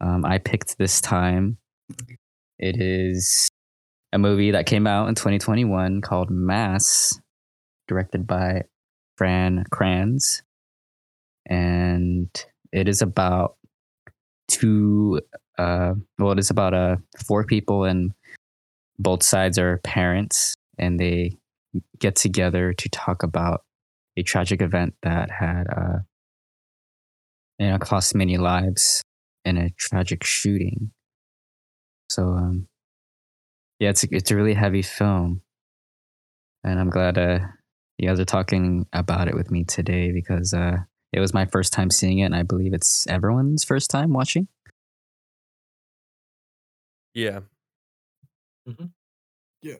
[0.00, 1.58] Um, I picked this time.
[2.58, 3.48] It is
[4.12, 7.18] a movie that came out in 2021 called Mass,
[7.88, 8.62] directed by
[9.16, 10.42] Fran Kranz.
[11.46, 12.28] And
[12.72, 13.56] it is about
[14.48, 15.20] two,
[15.58, 18.12] uh, well, it is about uh, four people, and
[18.98, 21.36] both sides are parents, and they
[21.98, 23.64] get together to talk about
[24.16, 25.98] a tragic event that had, uh,
[27.58, 29.02] you know, cost many lives
[29.44, 30.92] in a tragic shooting.
[32.10, 32.68] So, um,
[33.78, 35.42] yeah, it's a, it's a really heavy film,
[36.64, 37.40] and I'm glad uh,
[37.98, 40.78] you guys are talking about it with me today because uh,
[41.12, 44.48] it was my first time seeing it, and I believe it's everyone's first time watching.
[47.14, 47.40] Yeah.
[49.62, 49.76] Yeah.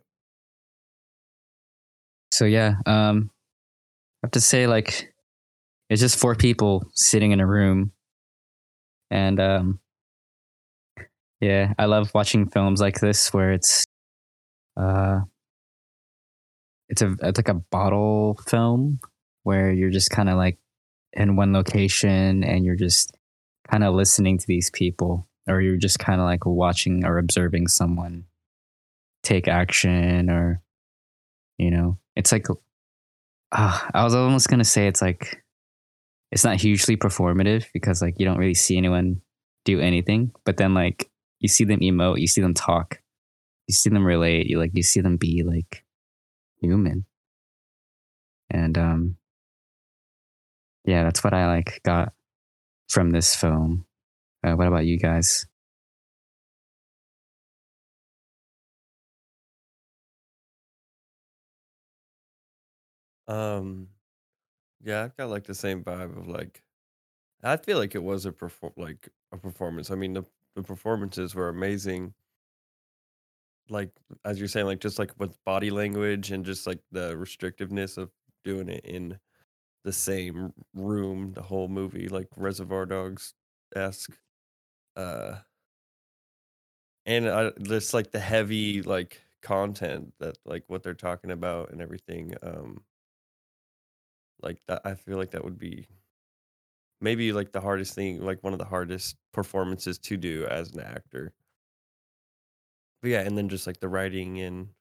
[2.30, 3.41] So yeah, um, I
[4.22, 5.12] have to say like
[5.90, 7.92] it's just four people sitting in a room,
[9.10, 9.80] and um,
[11.40, 13.84] yeah, I love watching films like this where it's
[14.76, 15.20] uh,
[16.88, 19.00] it's a it's like a bottle film
[19.42, 20.58] where you're just kind of like
[21.12, 23.16] in one location and you're just
[23.70, 27.66] kind of listening to these people, or you're just kind of like watching or observing
[27.66, 28.24] someone
[29.22, 30.60] take action or
[31.58, 32.46] you know it's like
[33.52, 35.42] uh, i was almost to say it's like
[36.30, 39.20] it's not hugely performative because like you don't really see anyone
[39.64, 41.10] do anything but then like
[41.40, 43.00] you see them emote you see them talk
[43.68, 45.84] you see them relate you like you see them be like
[46.62, 47.04] human.
[48.50, 49.16] And um
[50.84, 52.12] yeah that's what i like got
[52.88, 53.86] from this film.
[54.44, 55.46] Uh, what about you guys
[63.32, 63.88] Um
[64.82, 66.62] yeah, I've got like the same vibe of like
[67.44, 69.90] I feel like it was a perform like a performance.
[69.90, 70.24] I mean the
[70.56, 72.14] the performances were amazing.
[73.68, 73.90] Like
[74.24, 78.10] as you're saying, like just like with body language and just like the restrictiveness of
[78.44, 79.18] doing it in
[79.84, 83.34] the same room the whole movie, like Reservoir Dogs
[83.76, 84.16] esque.
[84.96, 85.38] Uh
[87.06, 91.80] and I, just like the heavy like content that like what they're talking about and
[91.80, 92.34] everything.
[92.42, 92.82] Um
[94.42, 95.88] like that I feel like that would be
[97.00, 100.80] maybe like the hardest thing, like one of the hardest performances to do as an
[100.80, 101.34] actor.
[103.00, 104.74] But yeah, and then just like the writing and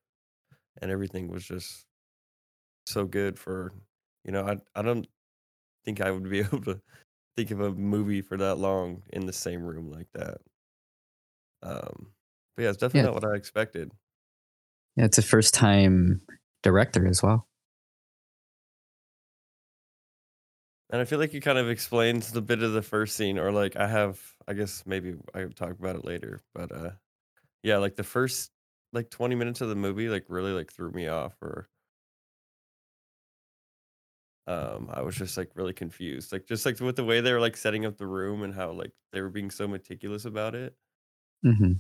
[0.82, 1.88] and everything was just
[2.86, 3.74] so good for
[4.24, 5.08] you know, I I don't
[5.86, 6.82] think I would be able to
[7.38, 10.42] think of a movie for that long in the same room like that.
[11.64, 12.14] Um
[12.56, 13.08] but yeah, it's definitely Yeah.
[13.08, 13.92] not what I expected.
[14.96, 16.22] Yeah, it's a first time
[16.64, 17.48] director as well.
[20.92, 23.52] And I feel like it kind of explains the bit of the first scene, or
[23.52, 26.92] like I have, I guess maybe I would talk about it later, but uh,
[27.64, 28.52] yeah, like the first
[28.94, 31.70] like 20 minutes of the movie, like really like threw me off, or
[34.48, 37.40] um, I was just like really confused, like just like with the way they were
[37.40, 40.76] like setting up the room and how like they were being so meticulous about it.
[41.46, 41.74] Mm-hmm.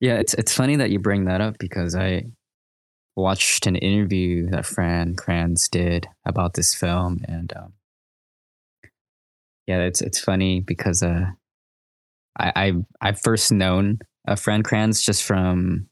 [0.00, 2.24] Yeah, it's it's funny that you bring that up because I
[3.16, 7.72] watched an interview that Fran Kranz did about this film, and um,
[9.66, 11.30] yeah, it's it's funny because uh,
[12.38, 13.98] I I I first known
[14.28, 15.88] uh, Fran Kranz just from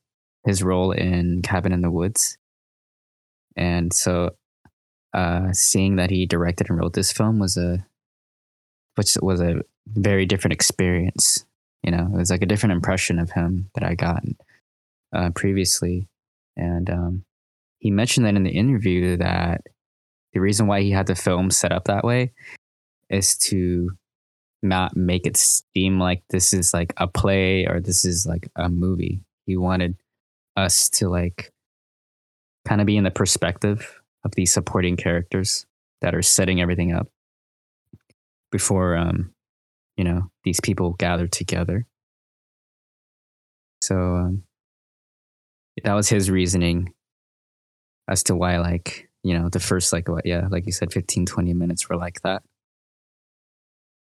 [0.47, 2.37] his role in Cabin in the Woods,
[3.57, 4.37] and so
[5.15, 7.87] uh, seeing that he directed and wrote this film was a
[8.97, 11.45] which was a very different experience.
[11.83, 14.23] You know, it was like a different impression of him that I got
[15.13, 16.09] uh, previously,
[16.57, 17.25] and um,
[17.79, 19.63] he mentioned that in the interview that
[20.33, 22.33] the reason why he had the film set up that way
[23.11, 23.91] is to
[24.63, 28.69] not make it seem like this is like a play or this is like a
[28.69, 29.21] movie.
[29.47, 29.97] He wanted
[30.57, 31.53] us to like
[32.67, 35.67] kind of be in the perspective of these supporting characters
[36.01, 37.09] that are setting everything up
[38.51, 39.33] before um
[39.97, 41.87] you know these people gather together
[43.83, 44.43] so um
[45.83, 46.93] that was his reasoning
[48.09, 51.27] as to why like you know the first like what yeah like you said 15
[51.27, 52.43] 20 minutes were like that.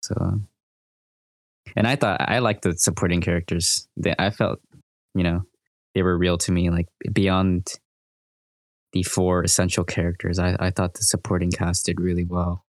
[0.03, 0.41] So
[1.75, 3.87] and i thought i liked the supporting characters.
[3.97, 4.59] They, i felt
[5.15, 5.43] you know
[5.95, 7.73] they were real to me like beyond
[8.91, 10.39] the four essential characters.
[10.39, 12.65] I, I thought the supporting cast did really well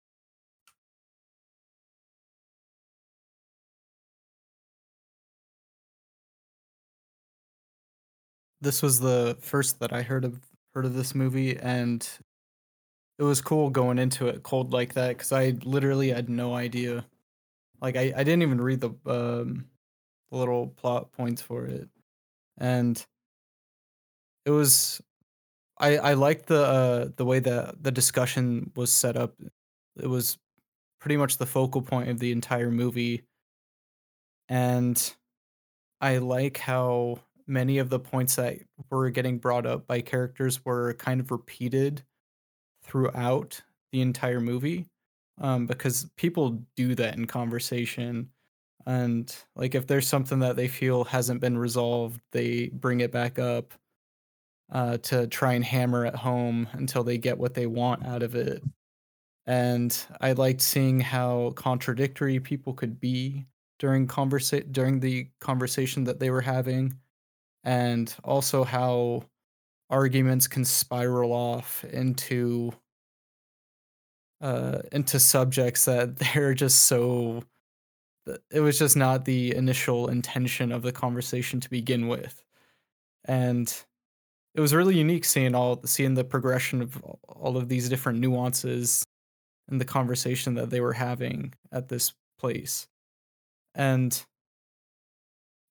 [8.61, 10.41] This was the first that I heard of
[10.75, 12.07] heard of this movie, and
[13.19, 17.05] it was cool going into it cold like that because I literally had no idea.
[17.81, 19.67] Like I, I didn't even read the um
[20.31, 21.89] the little plot points for it,
[22.59, 23.05] and
[24.45, 25.01] it was
[25.79, 29.35] I I liked the uh the way that the discussion was set up.
[30.01, 30.39] It was
[31.01, 33.25] pretty much the focal point of the entire movie,
[34.49, 35.15] and
[36.01, 37.21] I like how
[37.51, 38.59] many of the points that
[38.91, 42.03] were getting brought up by characters were kind of repeated
[42.85, 43.61] throughout
[43.93, 44.87] the entire movie
[45.41, 48.31] um, because people do that in conversation
[48.87, 53.39] and like if there's something that they feel hasn't been resolved they bring it back
[53.39, 53.75] up
[54.73, 58.35] uh, to try and hammer it home until they get what they want out of
[58.37, 58.63] it
[59.47, 63.45] and i liked seeing how contradictory people could be
[63.79, 66.95] during conversa- during the conversation that they were having
[67.65, 69.25] and also how
[69.91, 72.73] arguments can spiral off into
[74.41, 77.43] uh into subjects that they're just so
[78.51, 82.45] it was just not the initial intention of the conversation to begin with.
[83.25, 83.73] And
[84.55, 89.05] it was really unique seeing all seeing the progression of all of these different nuances
[89.71, 92.89] in the conversation that they were having at this place.
[93.75, 94.25] And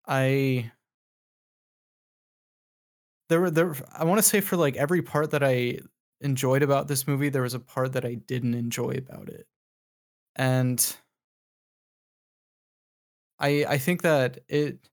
[0.08, 0.72] i
[3.30, 5.80] there were there I want to say for like every part that I
[6.22, 9.48] enjoyed about this movie, there was a part that I didn't enjoy about it.
[10.36, 10.96] And
[13.40, 14.90] I I think that it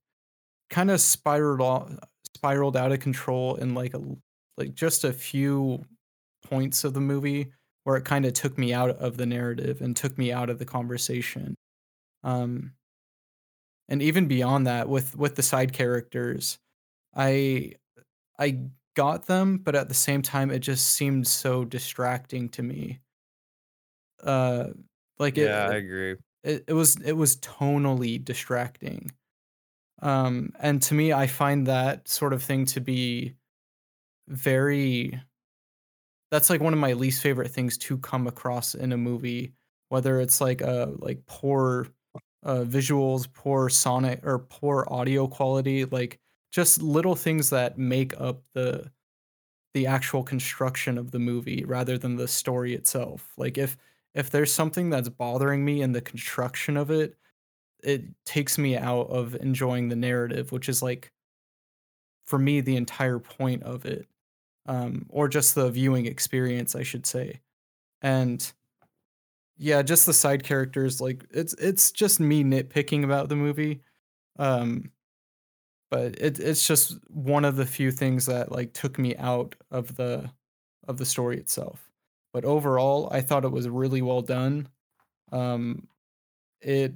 [0.69, 1.91] kind of spiraled off,
[2.35, 4.01] spiraled out of control in like a
[4.57, 5.85] like just a few
[6.45, 9.95] points of the movie where it kind of took me out of the narrative and
[9.97, 11.55] took me out of the conversation.
[12.23, 12.73] Um
[13.89, 16.57] and even beyond that with with the side characters,
[17.15, 17.73] I
[18.39, 23.01] I got them, but at the same time, it just seemed so distracting to me.
[24.23, 24.69] Uh,
[25.19, 26.17] like it, Yeah, I agree.
[26.43, 29.13] it, it was it was tonally distracting.
[30.01, 33.35] Um, and to me, I find that sort of thing to be
[34.27, 35.21] very.
[36.31, 39.53] That's like one of my least favorite things to come across in a movie,
[39.89, 41.87] whether it's like a like poor
[42.43, 46.19] uh, visuals, poor sonic or poor audio quality, like
[46.51, 48.91] just little things that make up the
[49.73, 53.33] the actual construction of the movie rather than the story itself.
[53.37, 53.77] Like if
[54.15, 57.17] if there's something that's bothering me in the construction of it,
[57.83, 61.13] it takes me out of enjoying the narrative, which is like
[62.25, 64.07] for me the entire point of it.
[64.65, 67.41] Um, or just the viewing experience, I should say.
[68.01, 68.51] And
[69.57, 73.81] yeah, just the side characters, like it's it's just me nitpicking about the movie.
[74.37, 74.91] Um
[75.89, 79.95] but it it's just one of the few things that like took me out of
[79.95, 80.31] the
[80.87, 81.89] of the story itself.
[82.33, 84.69] But overall, I thought it was really well done.
[85.31, 85.87] Um
[86.61, 86.95] it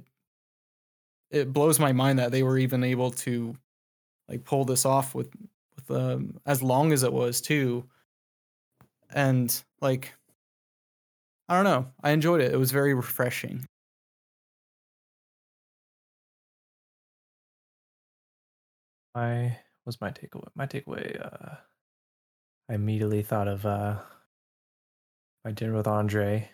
[1.30, 3.56] it blows my mind that they were even able to
[4.28, 5.30] like pull this off with
[5.76, 7.88] with um as long as it was too.
[9.10, 10.12] And like
[11.48, 11.92] I don't know.
[12.02, 12.52] I enjoyed it.
[12.52, 13.66] It was very refreshing.
[19.14, 20.48] My was my takeaway.
[20.54, 21.20] My takeaway.
[21.20, 21.56] Uh,
[22.68, 23.96] I immediately thought of uh,
[25.44, 26.50] my dinner with Andre.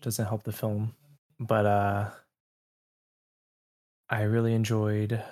[0.00, 0.94] Doesn't help the film,
[1.38, 2.10] but uh,
[4.10, 5.22] I really enjoyed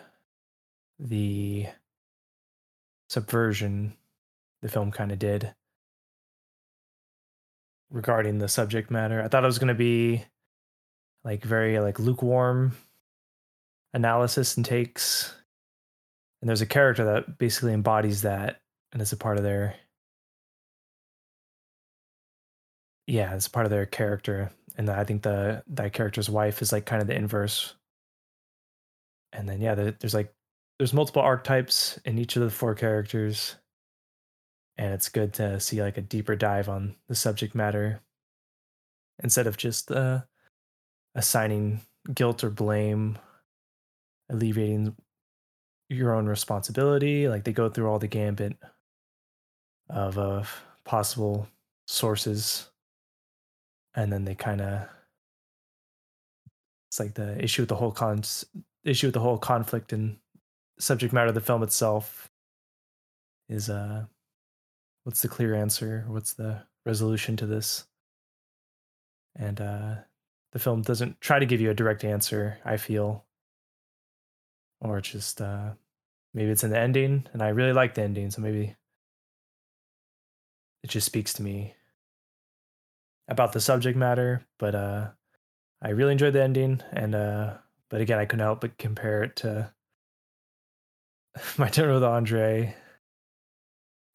[0.98, 1.66] the
[3.08, 3.96] subversion
[4.62, 5.54] the film kind of did
[7.90, 9.22] regarding the subject matter.
[9.22, 10.24] I thought it was going to be
[11.24, 12.76] like very like lukewarm
[13.94, 15.34] analysis and takes.
[16.40, 18.60] And there's a character that basically embodies that
[18.92, 19.74] and it's a part of their
[23.06, 24.52] yeah, it's part of their character.
[24.76, 27.74] And I think the that character's wife is like kind of the inverse.
[29.32, 30.32] And then yeah, there's like
[30.78, 33.56] there's multiple archetypes in each of the four characters.
[34.78, 38.00] And it's good to see like a deeper dive on the subject matter
[39.22, 40.22] instead of just uh,
[41.14, 41.82] assigning
[42.14, 43.18] guilt or blame
[44.30, 44.96] alleviating
[45.88, 47.28] your own responsibility.
[47.28, 48.56] Like they go through all the gambit
[49.88, 50.44] of uh,
[50.84, 51.48] possible
[51.86, 52.70] sources,
[53.94, 54.88] and then they kind of
[56.90, 58.22] it's like the issue with the whole con
[58.84, 60.16] issue with the whole conflict and
[60.78, 62.30] subject matter of the film itself
[63.48, 64.04] is uh
[65.04, 67.86] what's the clear answer what's the resolution to this
[69.36, 69.94] and uh
[70.52, 73.24] the film doesn't try to give you a direct answer i feel
[74.80, 75.70] or just uh,
[76.34, 78.76] maybe it's in the ending, and I really like the ending, so maybe
[80.82, 81.74] it just speaks to me
[83.28, 84.46] about the subject matter.
[84.58, 85.08] But uh,
[85.82, 87.54] I really enjoyed the ending, and uh,
[87.88, 89.72] but again, I couldn't help but compare it to
[91.58, 92.74] my dinner with Andre,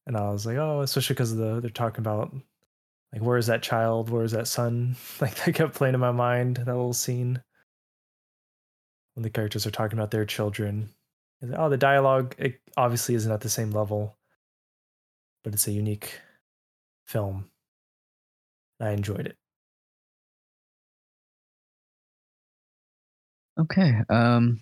[0.07, 2.33] and I was like, oh, especially because the they're talking about
[3.13, 4.95] like where is that child, where is that son?
[5.21, 7.41] Like that kept playing in my mind that little scene
[9.15, 10.89] when the characters are talking about their children.
[11.55, 14.17] Oh, the dialogue it obviously isn't at the same level,
[15.43, 16.19] but it's a unique
[17.05, 17.49] film.
[18.79, 19.37] I enjoyed it.
[23.59, 24.01] Okay.
[24.09, 24.61] Um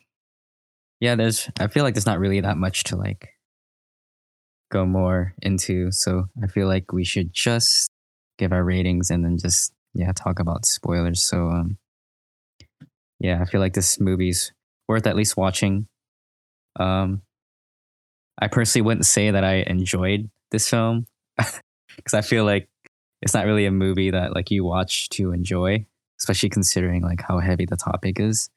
[1.00, 3.30] yeah, there's I feel like there's not really that much to like
[4.72, 7.90] go more into, so I feel like we should just
[8.38, 11.24] give our ratings and then just yeah, talk about spoilers.
[11.24, 11.78] So um
[13.24, 14.52] yeah, I feel like this movie's
[14.90, 15.88] worth at least watching.
[16.78, 17.22] Um,
[18.38, 21.08] I personally wouldn't say that I enjoyed this film
[21.38, 22.68] because I feel like
[23.22, 25.86] it's not really a movie that like you watch to enjoy,
[26.20, 28.50] especially considering like how heavy the topic is.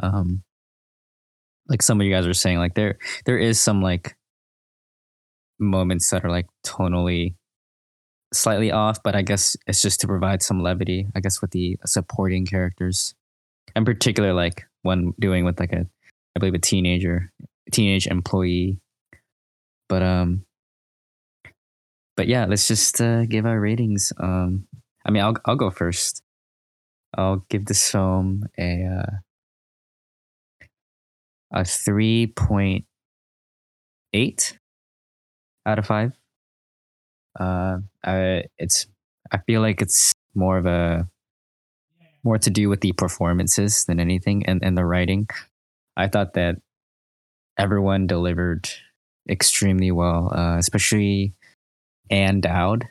[0.00, 0.44] Um,
[1.68, 4.14] like some of you guys are saying, like there there is some like
[5.58, 7.34] moments that are like tonally
[8.32, 11.08] slightly off, but I guess it's just to provide some levity.
[11.16, 13.16] I guess with the supporting characters
[13.76, 15.86] in particular like one doing with like a
[16.34, 17.30] I believe a teenager
[17.70, 18.80] teenage employee.
[19.88, 20.44] But um
[22.16, 24.12] but yeah, let's just uh, give our ratings.
[24.18, 24.66] Um
[25.06, 26.22] I mean I'll I'll go first.
[27.16, 29.16] I'll give this film a uh,
[31.52, 34.58] a 3.8
[35.66, 36.12] out of 5.
[37.38, 38.86] Uh I it's
[39.30, 41.08] I feel like it's more of a
[42.26, 45.28] more to do with the performances than anything and, and the writing.
[45.96, 46.56] I thought that
[47.56, 48.68] everyone delivered
[49.30, 51.34] extremely well, uh, especially
[52.10, 52.88] Ann Dowd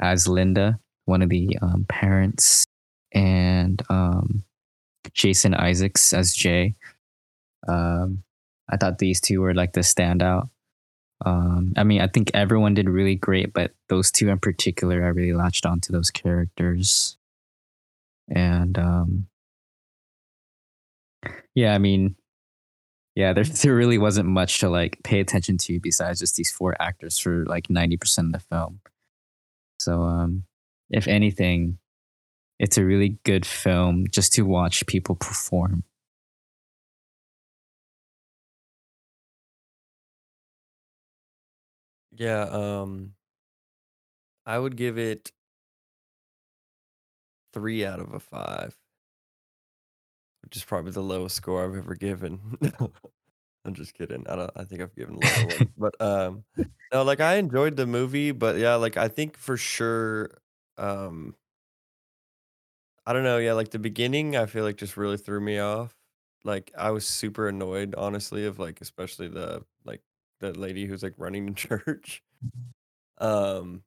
[0.00, 2.64] as Linda, one of the um, parents,
[3.12, 4.44] and um,
[5.12, 6.76] Jason Isaacs as Jay.
[7.66, 8.22] Um,
[8.70, 10.50] I thought these two were like the standout.
[11.26, 15.08] Um, I mean, I think everyone did really great, but those two in particular, I
[15.08, 17.16] really latched onto those characters
[18.28, 19.26] and um
[21.54, 22.14] yeah i mean
[23.14, 26.74] yeah there, there really wasn't much to like pay attention to besides just these four
[26.80, 28.80] actors for like 90% of the film
[29.78, 30.44] so um
[30.90, 31.78] if anything,
[32.58, 35.84] it's a really good film just to watch people perform.
[42.12, 43.14] Yeah, um,
[44.46, 45.32] I would give it
[47.54, 48.76] three out of a five,
[50.42, 52.58] which is probably the lowest score I've ever given.
[53.64, 54.26] I'm just kidding.
[54.28, 54.50] I don't.
[54.56, 56.44] I think I've given lower ones, but um,
[56.92, 60.30] no, like I enjoyed the movie, but yeah, like I think for sure,
[60.76, 61.34] um,
[63.06, 63.38] I don't know.
[63.38, 65.94] Yeah, like the beginning, I feel like just really threw me off.
[66.44, 70.02] Like I was super annoyed, honestly, of like especially the like
[70.40, 72.22] the lady who's like running the church.
[73.18, 73.82] Um,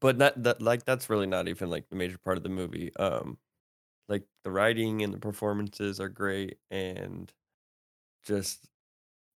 [0.00, 2.94] but that that like that's really not even like the major part of the movie.
[2.96, 3.38] Um,
[4.08, 7.32] like the writing and the performances are great, and
[8.24, 8.68] just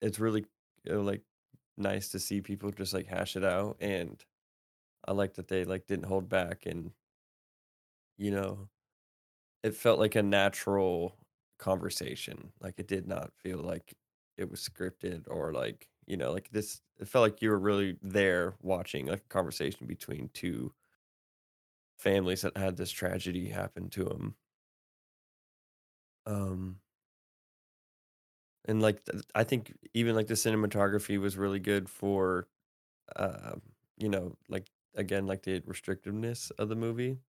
[0.01, 0.45] it's really
[0.89, 1.23] uh, like
[1.77, 4.23] nice to see people just like hash it out, and
[5.07, 6.93] I like that they like didn't hold back, and
[8.17, 8.69] you know,
[9.63, 11.17] it felt like a natural
[11.59, 12.53] conversation.
[12.61, 13.95] Like it did not feel like
[14.37, 16.81] it was scripted or like you know like this.
[16.99, 20.73] It felt like you were really there watching like a conversation between two
[21.97, 24.35] families that had this tragedy happen to them.
[26.25, 26.79] Um,
[28.65, 29.01] and like
[29.35, 32.47] I think even like the cinematography was really good for,
[33.15, 33.55] uh,
[33.97, 37.19] you know, like again like the restrictiveness of the movie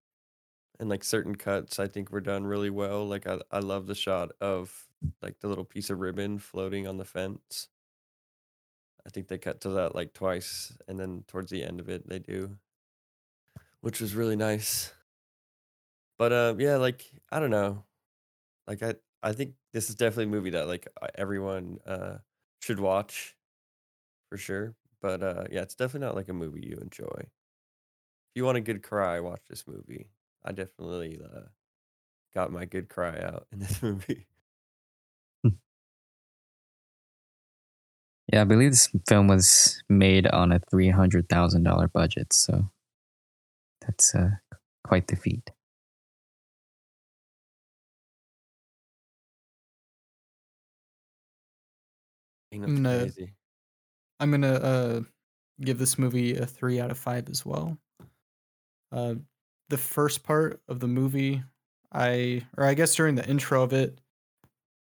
[0.81, 3.07] and like certain cuts I think were done really well.
[3.07, 4.89] Like I I love the shot of
[5.23, 7.69] like the little piece of ribbon floating on the fence.
[9.07, 12.09] I think they cut to that like twice, and then towards the end of it
[12.09, 12.59] they do,
[13.81, 14.93] which was really nice.
[16.19, 17.85] But uh, yeah, like I don't know,
[18.67, 22.19] like I I think this is definitely a movie that like uh, everyone uh
[22.61, 23.37] should watch
[24.31, 24.77] for sure.
[25.03, 27.07] But uh, yeah, it's definitely not like a movie you enjoy.
[27.17, 27.31] If
[28.35, 30.11] you want a good cry, watch this movie.
[30.45, 31.49] I definitely uh,
[32.35, 34.27] got my good cry out in this movie.
[38.33, 42.71] Yeah, I believe this film was made on a three hundred thousand dollar budget, so
[43.81, 44.31] that's uh,
[44.85, 45.51] quite the feat.
[52.53, 52.99] Dang, that's No.
[53.01, 53.33] crazy.
[54.21, 55.01] I'm gonna uh
[55.61, 57.79] give this movie a three out of five as well.
[58.93, 59.15] Uh,
[59.69, 61.43] the first part of the movie,
[61.93, 64.01] I or I guess during the intro of it,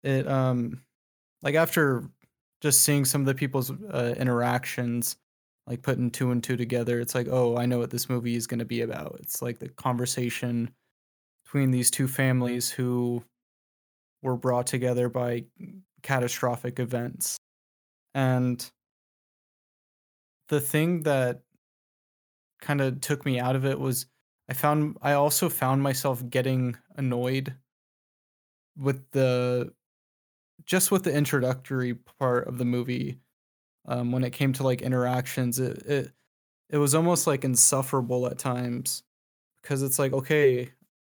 [0.04, 0.82] it um
[1.42, 2.04] like after
[2.62, 5.18] just seeing some of the people's uh, interactions,
[5.68, 8.48] like putting two and two together, it's like, oh, I know what this movie is
[8.48, 9.18] gonna be about.
[9.22, 10.72] It's like the conversation
[11.46, 13.24] between these two families who
[14.22, 15.46] were brought together by
[16.04, 17.38] catastrophic events.
[18.14, 18.70] And
[20.50, 21.42] the thing that
[22.62, 24.06] kind of took me out of it was
[24.50, 27.56] I found I also found myself getting annoyed
[28.76, 29.72] with the
[30.70, 33.20] just with the introductory part of the movie
[33.88, 36.12] um, when it came to like interactions it, it
[36.70, 39.04] it was almost like insufferable at times
[39.62, 40.70] because it's like okay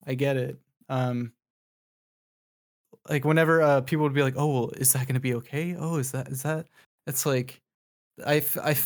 [0.06, 1.34] I get it um
[3.10, 5.76] like whenever uh, people would be like oh well is that gonna be okay?
[5.78, 6.68] Oh is that is that
[7.08, 7.62] it's like
[8.26, 8.78] I I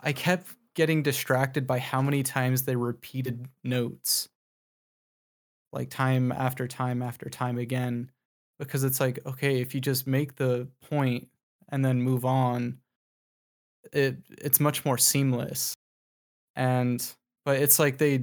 [0.00, 4.28] I kept getting distracted by how many times they repeated notes
[5.72, 8.10] like time after time after time again
[8.58, 11.28] because it's like okay if you just make the point
[11.68, 12.78] and then move on
[13.92, 15.74] it it's much more seamless.
[16.56, 17.04] And
[17.44, 18.14] but it's like they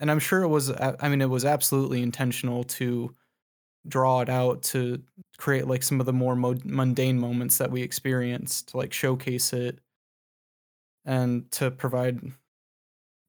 [0.00, 3.14] and i'm sure it was i mean it was absolutely intentional to
[3.86, 5.02] draw it out to
[5.36, 9.52] create like some of the more mo- mundane moments that we experienced to like showcase
[9.52, 9.78] it
[11.04, 12.20] and to provide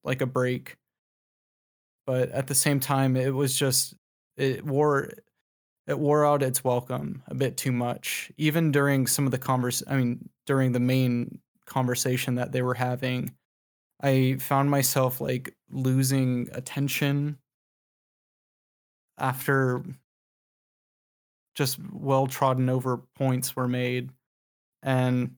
[0.04, 0.78] like a break.
[2.06, 3.96] But at the same time it was just
[4.38, 5.12] it wore
[5.88, 9.84] it wore out its welcome a bit too much even during some of the converse
[9.88, 13.36] i mean during the main conversation that they were having.
[14.02, 17.40] I found myself like losing attention
[19.18, 19.84] after
[21.56, 24.10] just well trodden over points were made.
[24.84, 25.38] And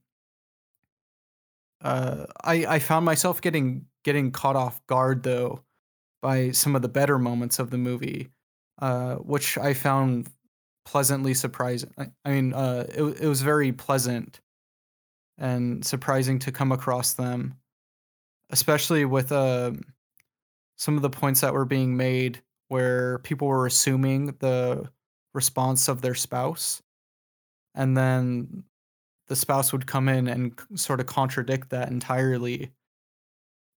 [1.82, 5.64] uh, I I found myself getting getting caught off guard though
[6.22, 8.30] by some of the better moments of the movie,
[8.82, 10.28] uh, which I found
[10.88, 11.92] pleasantly surprising.
[12.24, 14.40] I, mean, uh, it it was very pleasant
[15.38, 17.58] and surprising to come across them,
[18.52, 19.72] especially with uh,
[20.78, 24.90] some of the points that were being made where people were assuming the
[25.34, 26.82] response of their spouse,
[27.76, 28.64] and then
[29.28, 32.72] the spouse would come in and sort of contradict that entirely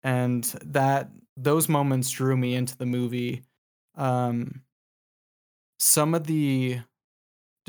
[0.03, 3.41] and that those moments drew me into the movie.
[3.95, 4.61] Um,
[5.79, 6.81] some of the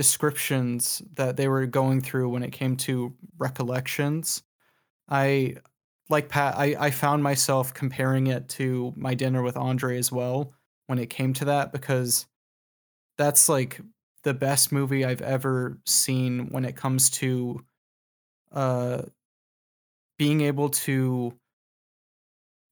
[0.01, 4.43] descriptions that they were going through when it came to recollections,
[5.11, 5.57] I
[6.09, 10.55] like Pat, I, I found myself comparing it to my dinner with Andre as well
[10.87, 12.27] when it came to that because
[13.19, 13.79] that's like
[14.23, 17.63] the best movie I've ever seen when it comes to
[18.53, 19.03] uh
[20.19, 21.35] being able to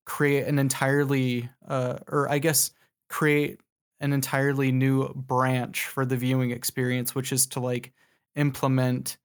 [0.07, 2.71] create an entirely uh or I guess
[3.11, 3.61] create
[4.01, 7.93] an entirely new branch for the viewing experience which is to like
[8.37, 9.19] implement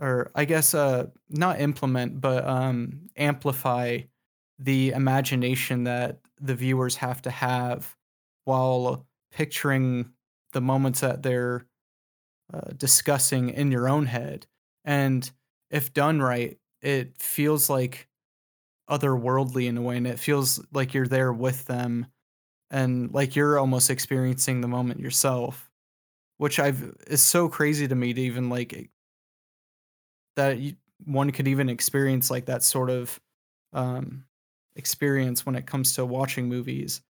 [0.00, 4.00] or I guess uh not implement but um amplify
[4.58, 7.96] the imagination that the viewers have to have
[8.44, 10.12] while picturing
[10.52, 11.66] the moments that they're
[12.52, 14.46] uh, discussing in your own head.
[14.84, 15.30] And
[15.70, 18.08] if done right it feels like
[18.90, 22.06] otherworldly in a way and it feels like you're there with them
[22.72, 25.70] and like you're almost experiencing the moment yourself
[26.38, 28.90] which i've is so crazy to me to even like
[30.36, 33.20] that you, one could even experience like that sort of
[33.72, 34.24] um,
[34.76, 37.02] experience when it comes to watching movies.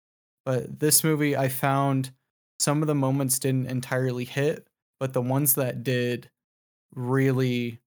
[0.44, 2.12] But this movie, I found
[2.58, 4.66] some of the moments didn't entirely hit,
[4.98, 6.30] but the ones that did
[6.94, 7.80] really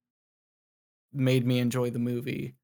[1.14, 2.56] made me enjoy the movie.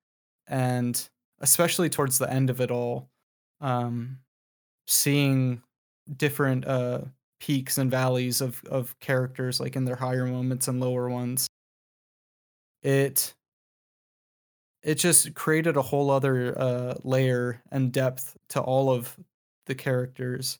[0.47, 1.09] And
[1.39, 3.09] especially towards the end of it all,
[3.59, 4.19] um,
[4.87, 5.61] seeing
[6.17, 7.01] different uh,
[7.39, 11.47] peaks and valleys of, of characters, like in their higher moments and lower ones,
[12.83, 13.33] it
[14.83, 19.15] it just created a whole other uh, layer and depth to all of
[19.67, 20.57] the characters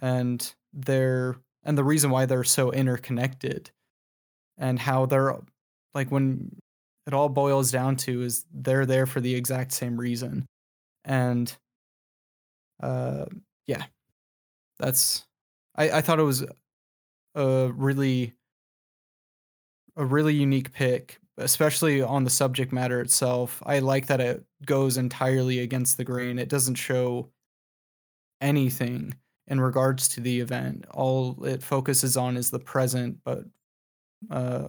[0.00, 3.70] and their and the reason why they're so interconnected
[4.58, 5.36] and how they're
[5.94, 6.56] like when
[7.06, 10.46] it all boils down to is they're there for the exact same reason
[11.04, 11.56] and
[12.84, 13.24] uh
[13.66, 13.84] yeah
[14.78, 15.26] that's
[15.76, 16.44] i i thought it was
[17.34, 18.32] a really
[19.96, 23.62] a really unique pick especially on the subject matter itself.
[23.66, 26.38] I like that it goes entirely against the grain.
[26.38, 27.30] It doesn't show
[28.40, 29.14] anything
[29.48, 30.86] in regards to the event.
[30.90, 33.44] All it focuses on is the present, but
[34.30, 34.68] uh,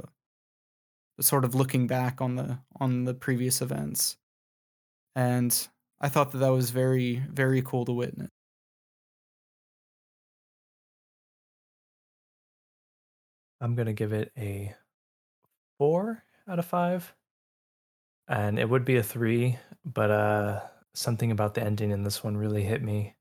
[1.19, 4.17] sort of looking back on the on the previous events.
[5.15, 5.67] And
[5.99, 8.29] I thought that that was very very cool to witness.
[13.61, 14.75] I'm gonna give it a
[15.77, 17.13] four out of five.
[18.27, 20.61] And it would be a three, but uh
[20.93, 23.15] something about the ending in this one really hit me.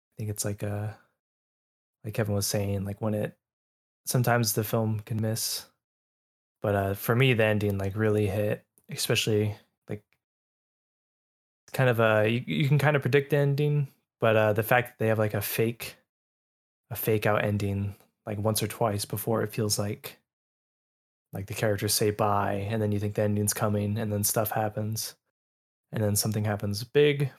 [0.00, 0.94] I think it's like a uh,
[2.04, 3.36] like Kevin was saying, like when it
[4.06, 5.66] sometimes the film can miss.
[6.62, 9.56] But uh for me the ending like really hit, especially
[11.72, 13.88] kind of a you, you can kind of predict the ending,
[14.20, 15.96] but uh the fact that they have like a fake
[16.90, 17.94] a fake out ending
[18.26, 20.18] like once or twice before it feels like
[21.32, 24.50] like the characters say bye and then you think the ending's coming and then stuff
[24.50, 25.14] happens
[25.92, 27.30] and then something happens big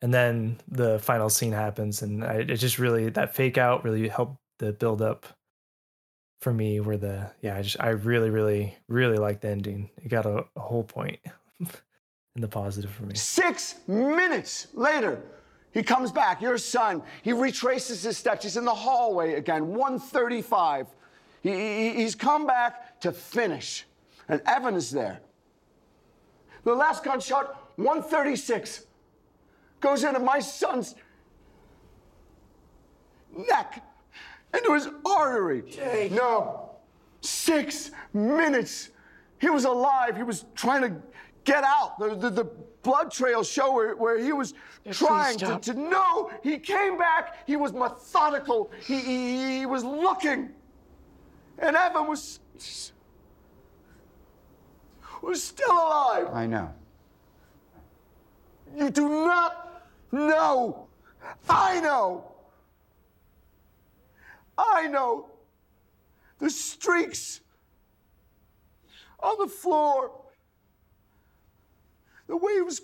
[0.00, 4.08] and then the final scene happens and I, it just really that fake out really
[4.08, 5.26] helped the build up
[6.40, 9.90] for me where the yeah i just i really really really like the ending.
[10.02, 11.20] It got a, a whole point
[12.34, 15.22] in the positive for me six minutes later
[15.72, 20.86] he comes back your son he retraces his steps he's in the hallway again 135
[21.42, 23.84] he, he's come back to finish.
[24.28, 25.20] And Evan is there.
[26.64, 28.86] The last gunshot, 136,
[29.80, 30.94] goes into my son's
[33.36, 33.84] neck,
[34.54, 35.62] into his artery.
[35.68, 36.08] Jay.
[36.12, 36.70] No.
[37.20, 38.90] Six minutes.
[39.40, 40.16] He was alive.
[40.16, 41.02] He was trying to
[41.44, 41.98] get out.
[41.98, 42.44] The, the, the
[42.82, 44.52] blood trails show where, where he was
[44.84, 46.30] Jay, trying to, to know.
[46.42, 47.46] He came back.
[47.46, 48.70] He was methodical.
[48.84, 50.50] He, he, he was looking.
[51.58, 52.40] And Evan was
[55.22, 56.28] was still alive.
[56.32, 56.74] I know.
[58.76, 60.88] You do not know.
[61.48, 62.32] I know.
[64.58, 65.30] I know.
[66.38, 67.40] The streaks
[69.20, 70.21] on the floor.
[72.32, 72.80] The was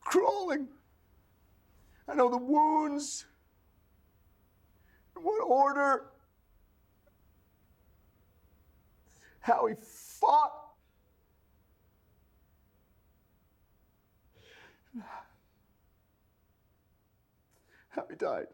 [0.00, 0.68] crawling.
[2.06, 3.26] I know the wounds.
[5.16, 6.04] In what order.
[9.40, 10.52] how he fought.
[17.88, 18.46] How he died.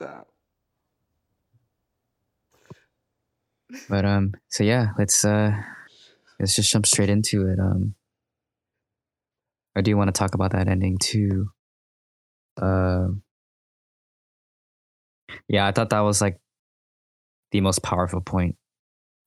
[0.00, 0.26] That.
[3.88, 5.52] But um, so yeah, let's uh,
[6.40, 7.60] let's just jump straight into it.
[7.60, 7.94] Um,
[9.76, 11.46] I do want to talk about that ending too.
[12.60, 13.08] Uh,
[15.48, 16.38] yeah, I thought that was like
[17.52, 18.56] the most powerful point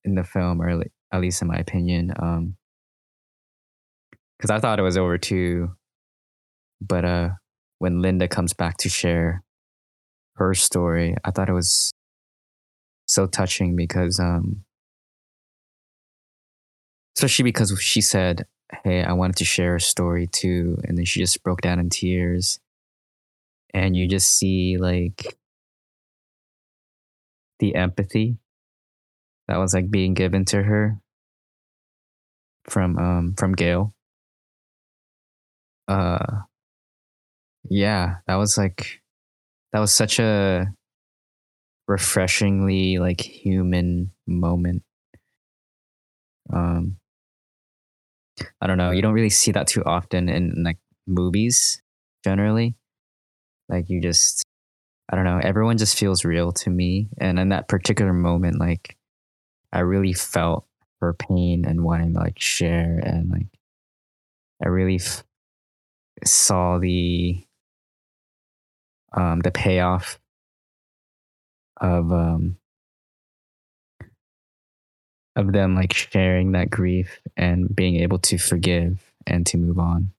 [0.03, 2.13] in the film, or at least in my opinion.
[2.17, 2.55] Um,
[4.37, 5.71] because I thought it was over too,
[6.81, 7.29] but uh,
[7.79, 9.43] when Linda comes back to share
[10.35, 11.93] her story, I thought it was
[13.05, 14.65] so touching because um,
[17.17, 18.45] especially because she said,
[18.83, 21.89] "Hey, I wanted to share a story too," and then she just broke down in
[21.89, 22.59] tears,
[23.73, 25.37] and you just see like
[27.59, 28.37] the empathy
[29.47, 30.99] that was like being given to her
[32.65, 33.93] from um from Gail.
[35.87, 36.43] Uh
[37.69, 39.01] yeah, that was like
[39.73, 40.67] that was such a
[41.87, 44.83] refreshingly like human moment.
[46.51, 46.97] Um
[48.61, 50.77] I don't know, you don't really see that too often in like
[51.07, 51.81] movies
[52.23, 52.75] generally.
[53.69, 54.43] Like you just
[55.11, 58.97] I don't know, everyone just feels real to me and in that particular moment like
[59.73, 60.65] I really felt
[61.01, 63.47] her pain and wanting to like share and like
[64.63, 65.23] I really f-
[66.25, 67.45] saw the
[69.13, 70.19] um the payoff
[71.81, 72.57] of um
[75.35, 80.11] of them like sharing that grief and being able to forgive and to move on.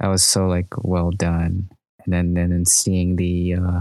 [0.00, 1.70] That was so like well done.
[2.04, 3.80] And then then and seeing the uh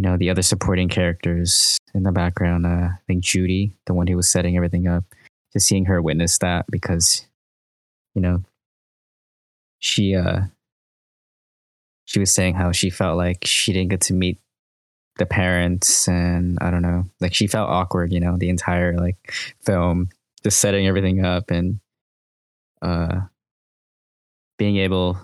[0.00, 4.06] you know the other supporting characters in the background uh, i think judy the one
[4.06, 5.04] who was setting everything up
[5.52, 7.26] just seeing her witness that because
[8.14, 8.42] you know
[9.78, 10.40] she uh
[12.06, 14.38] she was saying how she felt like she didn't get to meet
[15.20, 19.16] the parents and i don't know like she felt awkward you know the entire like
[19.60, 20.08] film
[20.42, 21.78] just setting everything up and
[22.80, 23.20] uh
[24.56, 25.20] being able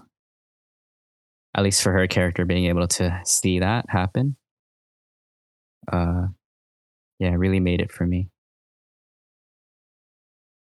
[1.54, 4.36] at least for her character being able to see that happen
[5.90, 6.26] uh
[7.18, 8.28] yeah really made it for me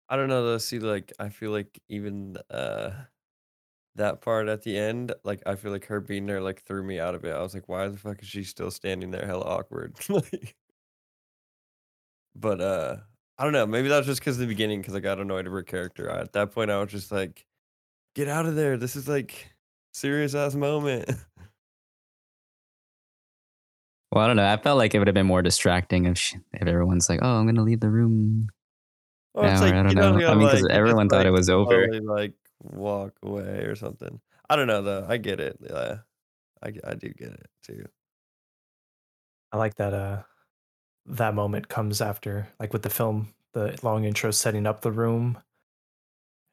[0.09, 0.57] I don't know though.
[0.57, 2.89] See, like I feel like even uh
[3.95, 6.99] that part at the end, like I feel like her being there like threw me
[6.99, 7.35] out of it.
[7.35, 9.95] I was like, why the fuck is she still standing there hella awkward?
[10.09, 10.55] like
[12.35, 12.97] but uh
[13.37, 15.53] I don't know, maybe that was just because the beginning because I got annoyed of
[15.53, 16.09] her character.
[16.09, 17.45] At that point I was just like,
[18.15, 18.77] get out of there.
[18.77, 19.51] This is like
[19.93, 21.09] serious ass moment.
[24.11, 26.37] well i don't know i felt like it would have been more distracting if she,
[26.51, 28.45] if everyone's like oh i'm gonna leave the room
[29.33, 30.27] Well, it's now, like, I don't you don't know.
[30.27, 31.87] I mean, because like, everyone thought it was over.
[32.01, 34.19] like walk away or something.
[34.49, 35.05] I don't know though.
[35.07, 35.57] I get it.
[35.61, 35.97] Yeah,
[36.63, 37.85] I I do get it too.
[39.51, 40.23] I like that uh
[41.05, 45.37] that moment comes after like with the film, the long intro setting up the room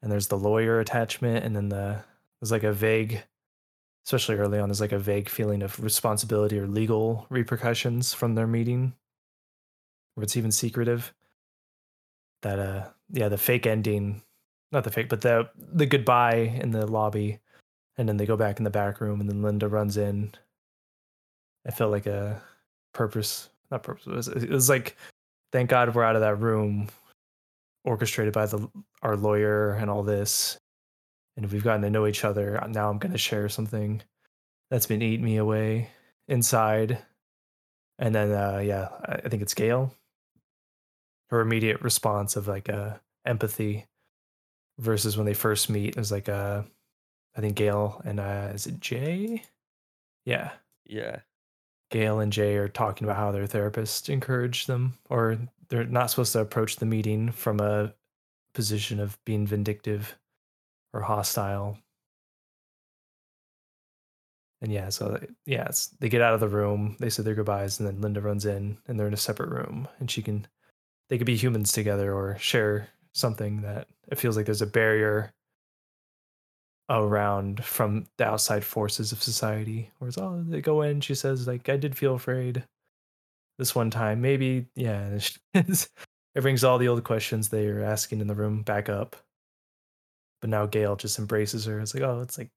[0.01, 2.03] and there's the lawyer attachment and then the
[2.39, 3.23] there's like a vague
[4.05, 8.47] especially early on there's like a vague feeling of responsibility or legal repercussions from their
[8.47, 8.93] meeting
[10.15, 11.13] or it's even secretive
[12.41, 14.21] that uh yeah the fake ending
[14.71, 17.39] not the fake but the the goodbye in the lobby.
[17.97, 20.31] And then they go back in the back room and then linda runs in.
[21.67, 22.41] I felt like a
[22.93, 24.97] purpose not purpose it was, it was like
[25.51, 26.89] thank god we're out of that room
[27.85, 28.67] orchestrated by the
[29.01, 30.57] our lawyer and all this.
[31.37, 32.63] And we've gotten to know each other.
[32.69, 34.01] Now i'm going to share something
[34.69, 35.89] that's been eating me away
[36.27, 36.99] inside.
[37.99, 39.93] And then uh yeah i I think it's gail.
[41.29, 42.93] Her immediate response of like uh
[43.25, 43.85] empathy
[44.79, 46.63] versus when they first meet It was like uh
[47.35, 49.43] i think gail and uh is it jay
[50.25, 50.51] yeah
[50.85, 51.21] Yeah.
[51.91, 56.33] Gail and Jay are talking about how their therapist encouraged them, or they're not supposed
[56.33, 57.93] to approach the meeting from a
[58.53, 60.15] position of being vindictive
[60.93, 61.79] or hostile.
[64.61, 67.35] And yeah, so they- yeah, it's, they get out of the room, they say their
[67.35, 70.47] goodbyes, and then Linda runs in, and they're in a separate room, and she can,
[71.09, 75.33] they could be humans together or share something that it feels like there's a barrier
[76.89, 79.91] around from the outside forces of society.
[79.99, 82.63] Whereas oh, they go in, she says like I did feel afraid
[83.57, 84.21] this one time.
[84.21, 85.19] Maybe yeah,
[85.53, 85.87] it
[86.35, 89.15] brings all the old questions they are asking in the room back up.
[90.41, 91.79] But now Gail just embraces her.
[91.79, 92.49] It's like oh, it's like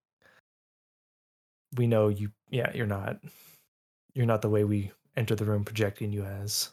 [1.77, 2.31] we know you.
[2.51, 3.19] Yeah, you're not.
[4.15, 6.71] You're not the way we enter the room projecting you as.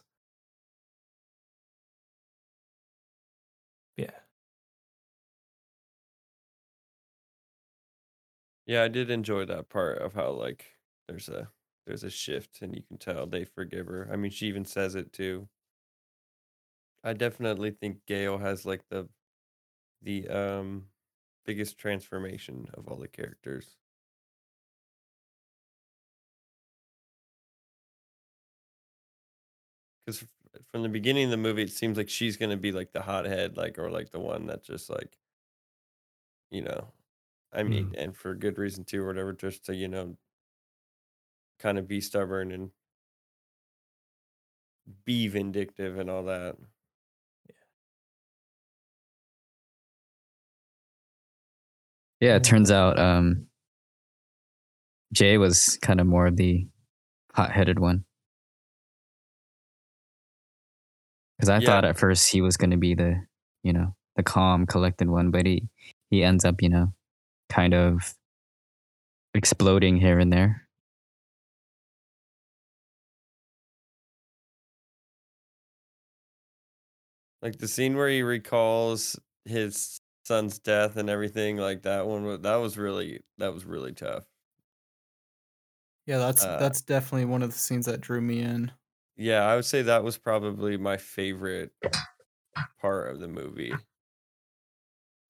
[8.70, 10.64] Yeah, I did enjoy that part of how like
[11.08, 11.50] there's a
[11.86, 14.08] there's a shift and you can tell they forgive her.
[14.12, 15.48] I mean, she even says it too.
[17.04, 19.06] I definitely think Gail has like the
[20.02, 20.86] the um
[21.46, 23.76] biggest transformation of all the characters.
[30.04, 30.24] Because
[30.70, 33.56] from the beginning of the movie, it seems like she's gonna be like the hothead,
[33.56, 35.16] like or like the one that just like,
[36.50, 36.88] you know,
[37.52, 40.16] I mean, and for good reason too, or whatever, just to you know,
[41.58, 42.70] kind of be stubborn and
[45.04, 46.56] be vindictive and all that.
[52.20, 53.46] Yeah, it turns out um,
[55.12, 56.66] Jay was kind of more the
[57.34, 58.04] hot-headed one.
[61.38, 61.66] Because I Yeah.
[61.66, 63.26] thought at first he was going to be the,
[63.62, 65.68] you know, the calm, collected one, but he
[66.10, 66.92] he ends up, you know,
[67.50, 68.14] kind of
[69.34, 70.68] exploding here and there.
[77.42, 82.42] Like the scene where he recalls his son's death and everything, like that one.
[82.42, 84.26] That was really that was really tough.
[86.06, 88.72] Yeah, that's Uh, that's definitely one of the scenes that drew me in.
[89.16, 91.72] Yeah, I would say that was probably my favorite
[92.80, 93.72] part of the movie.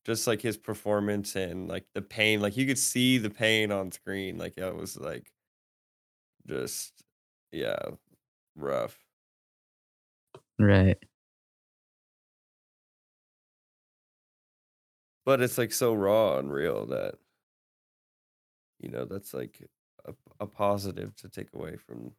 [0.04, 3.92] Just like his performance and like the pain, like you could see the pain on
[3.92, 4.38] screen.
[4.38, 5.30] Like it was like
[6.46, 7.04] just
[7.52, 7.78] yeah,
[8.56, 8.98] rough.
[10.58, 10.98] Right.
[15.24, 17.14] But it's like so raw and real that
[18.80, 19.68] you know, that's like
[20.06, 22.12] a, a positive to take away from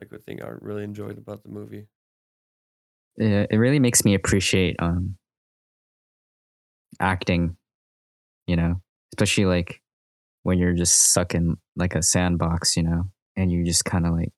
[0.00, 1.86] like a thing I really enjoyed about the movie.
[3.18, 5.16] Yeah, it really makes me appreciate um
[7.00, 7.56] acting,
[8.46, 8.80] you know,
[9.14, 9.80] especially like
[10.42, 13.04] when you're just stuck in like a sandbox, you know,
[13.36, 14.32] and you just kind of like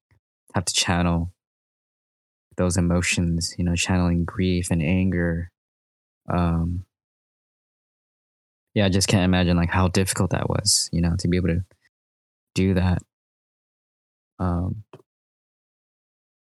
[0.54, 1.32] have to channel
[2.56, 5.50] those emotions, you know, channeling grief and anger.
[6.28, 6.84] Um
[8.74, 11.48] yeah, I just can't imagine like how difficult that was, you know, to be able
[11.48, 11.64] to
[12.54, 13.02] do that.
[14.38, 14.84] Um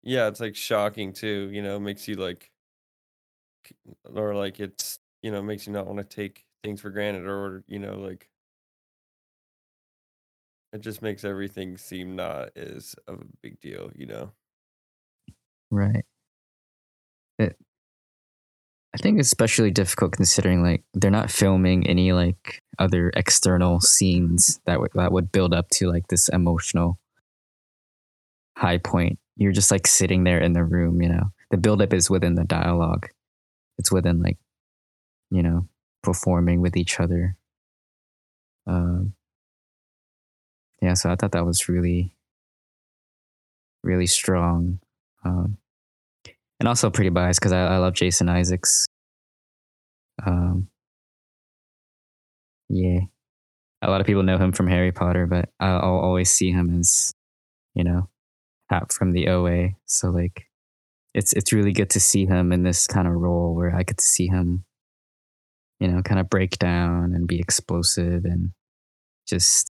[0.03, 2.51] Yeah, it's like shocking too, you know, makes you like
[4.05, 7.65] or like it's, you know, makes you not want to take things for granted or,
[7.67, 8.29] you know, like
[10.73, 14.33] it just makes everything seem not as of a big deal, you know.
[15.71, 16.05] Right.
[17.39, 17.57] It,
[18.95, 24.61] I think it's especially difficult considering like they're not filming any like other external scenes
[24.67, 26.99] that would that would build up to like this emotional
[28.57, 29.19] high point.
[29.37, 31.31] You're just like sitting there in the room, you know.
[31.51, 33.09] The buildup is within the dialogue.
[33.79, 34.37] It's within like,
[35.31, 35.69] you know,
[36.03, 37.37] performing with each other.
[38.67, 39.15] Um,
[40.81, 42.15] yeah, so I thought that was really,
[43.83, 44.81] really strong.
[45.25, 45.59] Um,
[46.61, 48.87] and also pretty biased because I, I love Jason Isaacs.
[50.25, 50.69] Um,
[52.69, 53.01] yeah,
[53.83, 57.13] a lot of people know him from Harry Potter, but I'll, always see him as,
[57.75, 58.09] you know,
[58.69, 59.71] Hap from the OA.
[59.87, 60.47] So like,
[61.15, 64.01] it's it's really good to see him in this kind of role where I could
[64.01, 64.65] see him,
[65.81, 68.51] you know, kind of break down and be explosive and
[69.29, 69.71] just,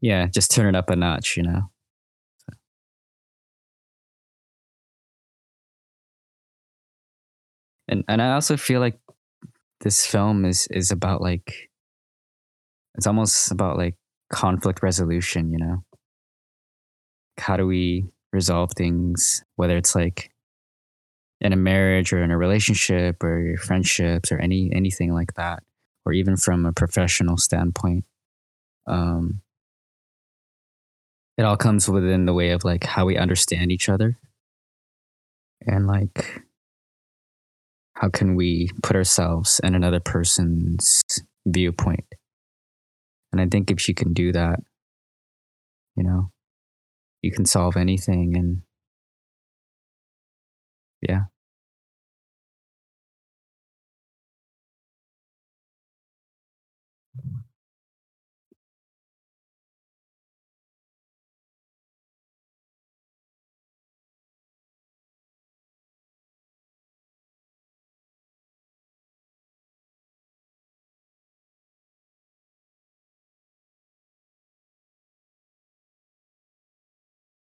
[0.00, 1.70] yeah, just turn it up a notch, you know.
[7.92, 8.98] and and I also feel like
[9.80, 11.70] this film is is about like
[12.94, 13.96] it's almost about like
[14.32, 15.84] conflict resolution, you know.
[17.38, 20.31] How do we resolve things, whether it's like
[21.42, 25.62] in a marriage or in a relationship or your friendships or any anything like that,
[26.06, 28.04] or even from a professional standpoint.
[28.86, 29.42] Um,
[31.36, 34.18] it all comes within the way of like how we understand each other
[35.66, 36.42] and like
[37.94, 41.02] how can we put ourselves in another person's
[41.46, 42.04] viewpoint
[43.32, 44.60] and i think if you can do that
[45.96, 46.30] you know
[47.22, 48.62] you can solve anything and
[51.00, 51.24] yeah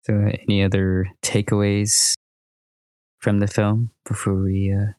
[0.07, 0.13] so
[0.47, 2.13] any other takeaways
[3.19, 4.93] from the film before we uh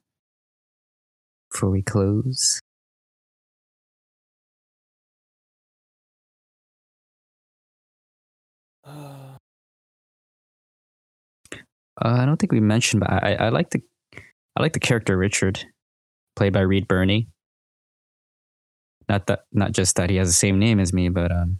[1.50, 2.60] before we close?
[8.84, 9.36] Uh,
[12.00, 13.82] i don't think we mentioned but i i like the
[14.56, 15.62] i like the character richard
[16.36, 17.28] played by Reed Birney.
[19.08, 21.58] Not that not just that he has the same name as me, but um,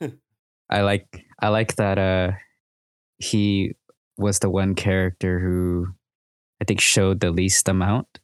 [0.70, 2.32] I like I like that uh,
[3.18, 3.74] he
[4.16, 5.88] was the one character who
[6.60, 8.20] I think showed the least amount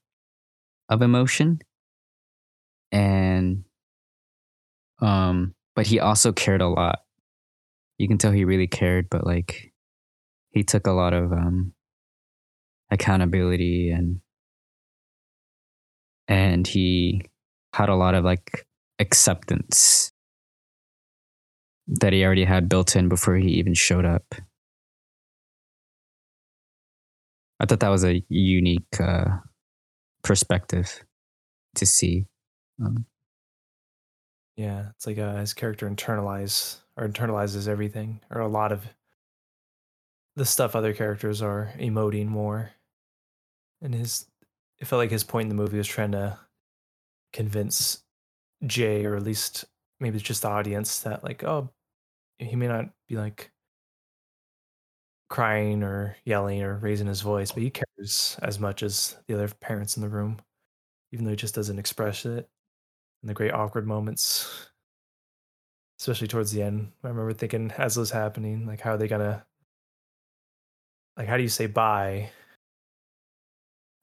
[0.89, 1.61] of emotion,
[2.91, 3.65] and
[5.01, 7.01] um, but he also cared a lot.
[7.99, 9.73] You can tell he really cared, but like
[10.51, 11.73] he took a lot of um
[12.91, 14.21] accountability and
[16.29, 17.23] and he
[17.73, 18.67] had a lot of like
[18.99, 20.12] acceptance
[21.87, 24.35] that he already had built in before he even showed up.
[27.61, 29.39] I thought that was a unique uh,
[30.23, 31.05] perspective
[31.77, 32.27] to see.
[32.85, 33.07] Um,
[34.57, 38.85] Yeah, it's like uh, his character internalize or internalizes everything, or a lot of
[40.37, 42.73] the stuff other characters are emoting more.
[43.81, 44.27] And his,
[44.79, 46.39] it felt like his point in the movie was trying to
[47.33, 48.03] convince
[48.67, 49.65] Jay, or at least
[50.03, 51.71] maybe it's just the audience, that like, oh,
[52.39, 53.53] he may not be like
[55.31, 59.49] crying or yelling or raising his voice, but he cares as much as the other
[59.61, 60.41] parents in the room,
[61.13, 62.51] even though he just doesn't express it
[63.23, 64.71] in the great awkward moments,
[66.01, 66.93] especially towards the end.
[67.05, 69.47] I remember thinking as it was happening, like, how are they gonna,
[71.17, 72.31] like, how do you say bye?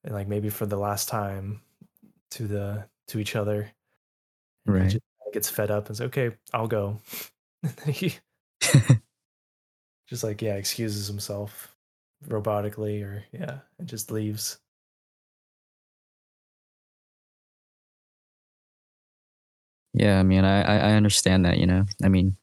[0.03, 1.61] And like maybe for the last time
[2.31, 3.71] to the to each other.
[4.65, 4.99] And Right.
[5.33, 6.99] Gets fed up and says, "Okay, I'll go."
[7.85, 8.15] he
[10.07, 11.75] just like yeah excuses himself
[12.27, 14.59] robotically or yeah and just leaves.
[19.93, 21.57] yeah, I mean, I, I I understand that.
[21.57, 22.37] You know, I mean,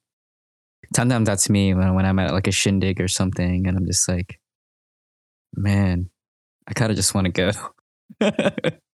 [0.94, 4.08] sometimes that's me when when I'm at like a shindig or something, and I'm just
[4.08, 4.40] like,
[5.54, 6.10] man,
[6.68, 7.50] I kind of just want to go.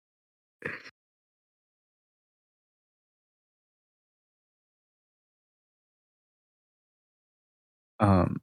[8.03, 8.43] um,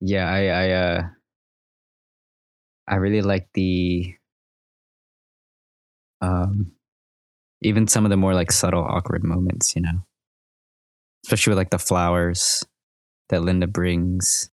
[0.00, 1.08] yeah, I I uh,
[2.88, 4.14] I really like the
[6.20, 6.72] um,
[7.62, 10.04] even some of the more like subtle awkward moments, you know,
[11.24, 12.64] especially with like the flowers
[13.28, 14.50] that Linda brings,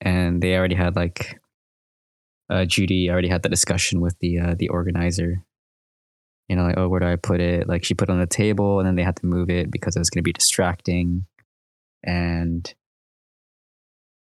[0.00, 1.40] and they already had like
[2.50, 5.44] uh, Judy already had the discussion with the uh, the organizer.
[6.48, 7.68] You know, like oh, where do I put it?
[7.68, 9.96] Like she put it on the table, and then they had to move it because
[9.96, 11.26] it was going to be distracting,
[12.02, 12.72] and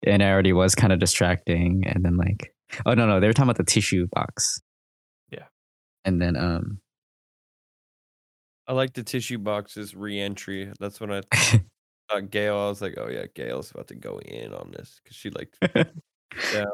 [0.04, 1.84] and it already was kind of distracting.
[1.86, 2.54] And then like,
[2.84, 4.60] oh no, no, they were talking about the tissue box.
[5.30, 5.46] Yeah.
[6.04, 6.80] and then um,
[8.68, 10.72] I like the tissue box's re-entry.
[10.80, 12.56] That's when I thought Gail.
[12.56, 15.54] I was like, oh yeah, Gail's about to go in on this because she like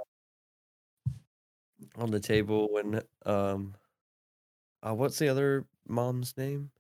[1.97, 3.75] on the table when um,
[4.87, 6.71] uh, what's the other mom's name?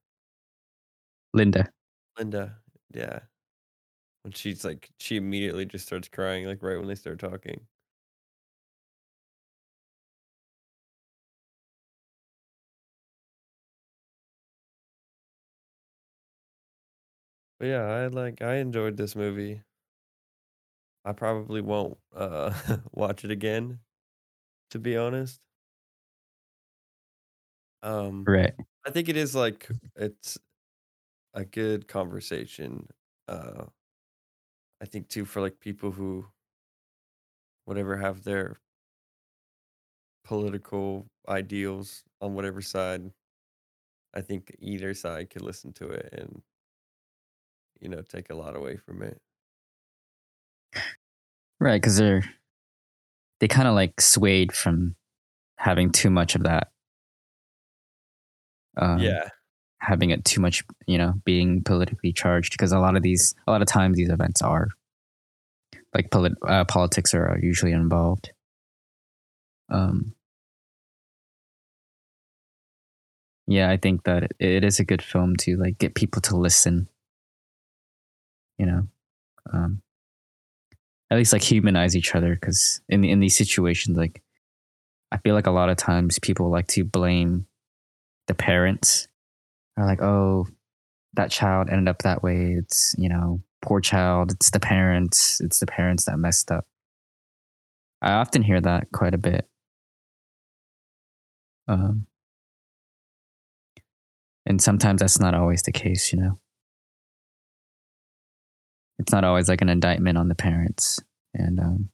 [1.34, 1.70] Linda.
[2.18, 2.58] Linda.
[2.94, 3.20] Yeah.
[4.22, 7.66] When she's like, she immediately just starts crying, like right when they start talking.
[17.58, 19.62] But yeah, I like, I enjoyed this movie.
[21.04, 22.52] I probably won't uh
[22.92, 23.80] watch it again,
[24.70, 25.40] to be honest.
[27.82, 28.54] Um, Right.
[28.86, 30.38] I think it is like it's
[31.34, 32.88] a good conversation.
[33.28, 33.66] Uh,
[34.82, 36.26] I think too for like people who
[37.64, 38.60] whatever have their
[40.24, 43.12] political ideals on whatever side.
[44.14, 46.42] I think either side could listen to it and
[47.80, 49.20] you know take a lot away from it.
[51.60, 52.22] Right, because they're
[53.40, 54.96] they kind of like swayed from
[55.58, 56.72] having too much of that.
[58.76, 59.28] Um, yeah,
[59.80, 62.52] having it too much, you know, being politically charged.
[62.52, 64.68] Because a lot of these, a lot of times, these events are
[65.94, 68.32] like polit- uh, politics are usually involved.
[69.70, 70.14] Um,
[73.46, 76.36] yeah, I think that it, it is a good film to like get people to
[76.36, 76.88] listen.
[78.58, 78.88] You know,
[79.52, 79.82] um,
[81.10, 84.22] at least like humanize each other because in in these situations, like
[85.10, 87.46] I feel like a lot of times people like to blame
[88.32, 89.08] the parents.
[89.76, 90.46] Are like, oh,
[91.14, 92.56] that child ended up that way.
[92.58, 94.32] It's you know, poor child.
[94.32, 95.40] It's the parents.
[95.40, 96.64] It's the parents that messed up.
[98.00, 99.48] I often hear that quite a bit.
[101.68, 102.06] Um,
[104.44, 106.38] and sometimes that's not always the case, you know.
[108.98, 111.00] It's not always like an indictment on the parents.
[111.34, 111.88] And um,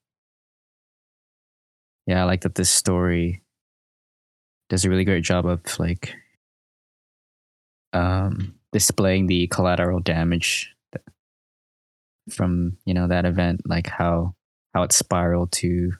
[2.07, 3.43] yeah, I like that this story
[4.69, 6.15] does a really great job of like
[7.93, 10.75] um, displaying the collateral damage
[12.31, 14.35] from you know that event, like how
[14.75, 15.93] how it spiraled to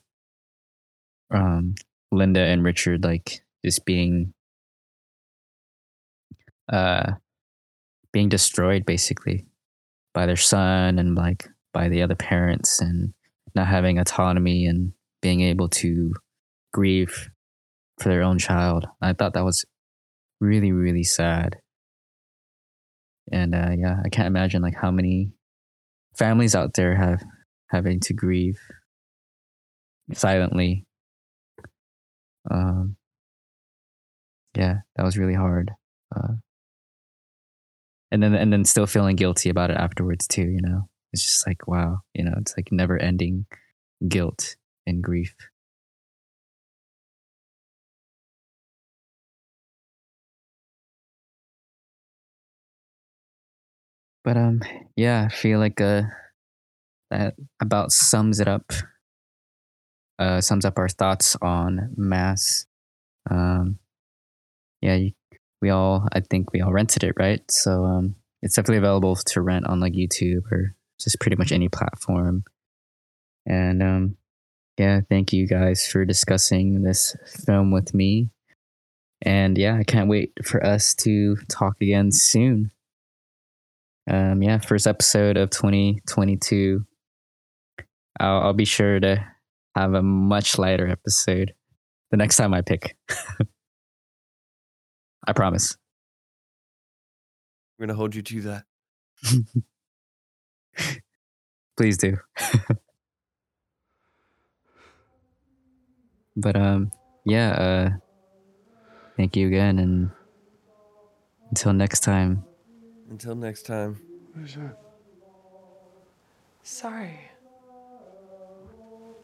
[1.31, 1.75] um,
[2.13, 4.33] Linda and Richard, like just being
[6.71, 7.13] uh
[8.13, 9.47] being destroyed basically
[10.13, 13.15] by their son and like by the other parents and
[13.55, 14.93] not having autonomy and
[15.23, 16.13] being able to
[16.73, 17.31] grieve
[18.01, 18.87] for their own child.
[19.01, 19.65] I thought that was
[20.41, 21.59] really, really sad.
[23.33, 25.33] And uh, yeah, I can't imagine like how many
[26.17, 27.23] families out there have
[27.69, 28.59] having to grieve
[30.13, 30.87] silently.
[32.51, 32.97] Um,
[34.57, 35.73] yeah, that was really hard.
[36.15, 36.35] Uh,
[38.11, 40.49] and then and then still feeling guilty about it afterwards too.
[40.49, 43.47] You know, it's just like wow, you know, it's like never ending
[44.07, 44.57] guilt
[44.87, 45.35] and grief.
[54.29, 54.61] But um,
[54.95, 56.03] yeah, I feel like uh,
[57.11, 57.33] that
[57.63, 58.75] about sums it up.
[60.19, 62.67] Uh, sums up our thoughts on mass.
[63.31, 63.79] Um,
[64.83, 65.13] yeah, you,
[65.63, 67.41] we all, I think we all rented it, right?
[67.51, 71.71] So um, it's definitely available to rent on like YouTube or just pretty much any
[71.71, 72.45] platform.
[73.47, 74.17] And um,
[74.77, 78.29] yeah, thank you guys for discussing this film with me.
[79.23, 82.73] And yeah, I can't wait for us to talk again soon.
[84.09, 86.87] Um, yeah, first episode of 2022.
[88.19, 89.23] I'll, I'll be sure to
[89.75, 91.53] have a much lighter episode
[92.11, 92.97] the next time I pick.
[95.27, 95.77] I promise.
[97.79, 98.65] We're gonna hold you to that.
[101.77, 102.17] Please do.
[106.37, 106.91] but um
[107.27, 107.91] yeah, uh
[109.17, 110.11] thank you again and
[111.51, 112.48] until next time.
[113.11, 114.01] Until next time.
[114.35, 114.77] What is that?
[116.63, 117.19] Sorry.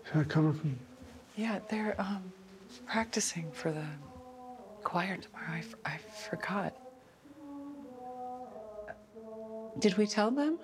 [0.06, 0.78] Is that coming from?
[1.36, 2.32] Yeah, they're um
[2.86, 3.84] practicing for the
[4.82, 5.52] choir tomorrow.
[5.52, 5.98] I, f- I
[6.28, 6.74] forgot.
[9.78, 10.58] Did we tell them?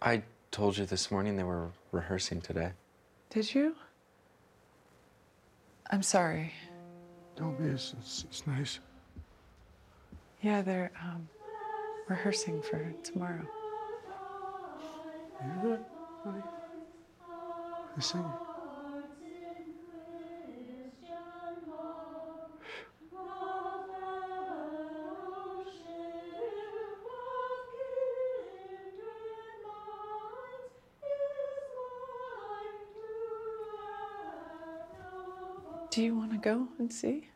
[0.00, 2.72] I told you this morning they were rehearsing today.
[3.30, 3.74] Did you?
[5.90, 6.52] I'm sorry.
[7.36, 7.64] Don't be.
[7.68, 8.78] It's, it's, it's nice.
[10.42, 11.28] Yeah, they're um,
[12.08, 13.46] rehearsing for tomorrow.
[15.42, 15.84] You hear that,
[16.24, 16.42] honey?
[17.96, 18.24] They're.
[35.90, 37.28] Do you want to go and see?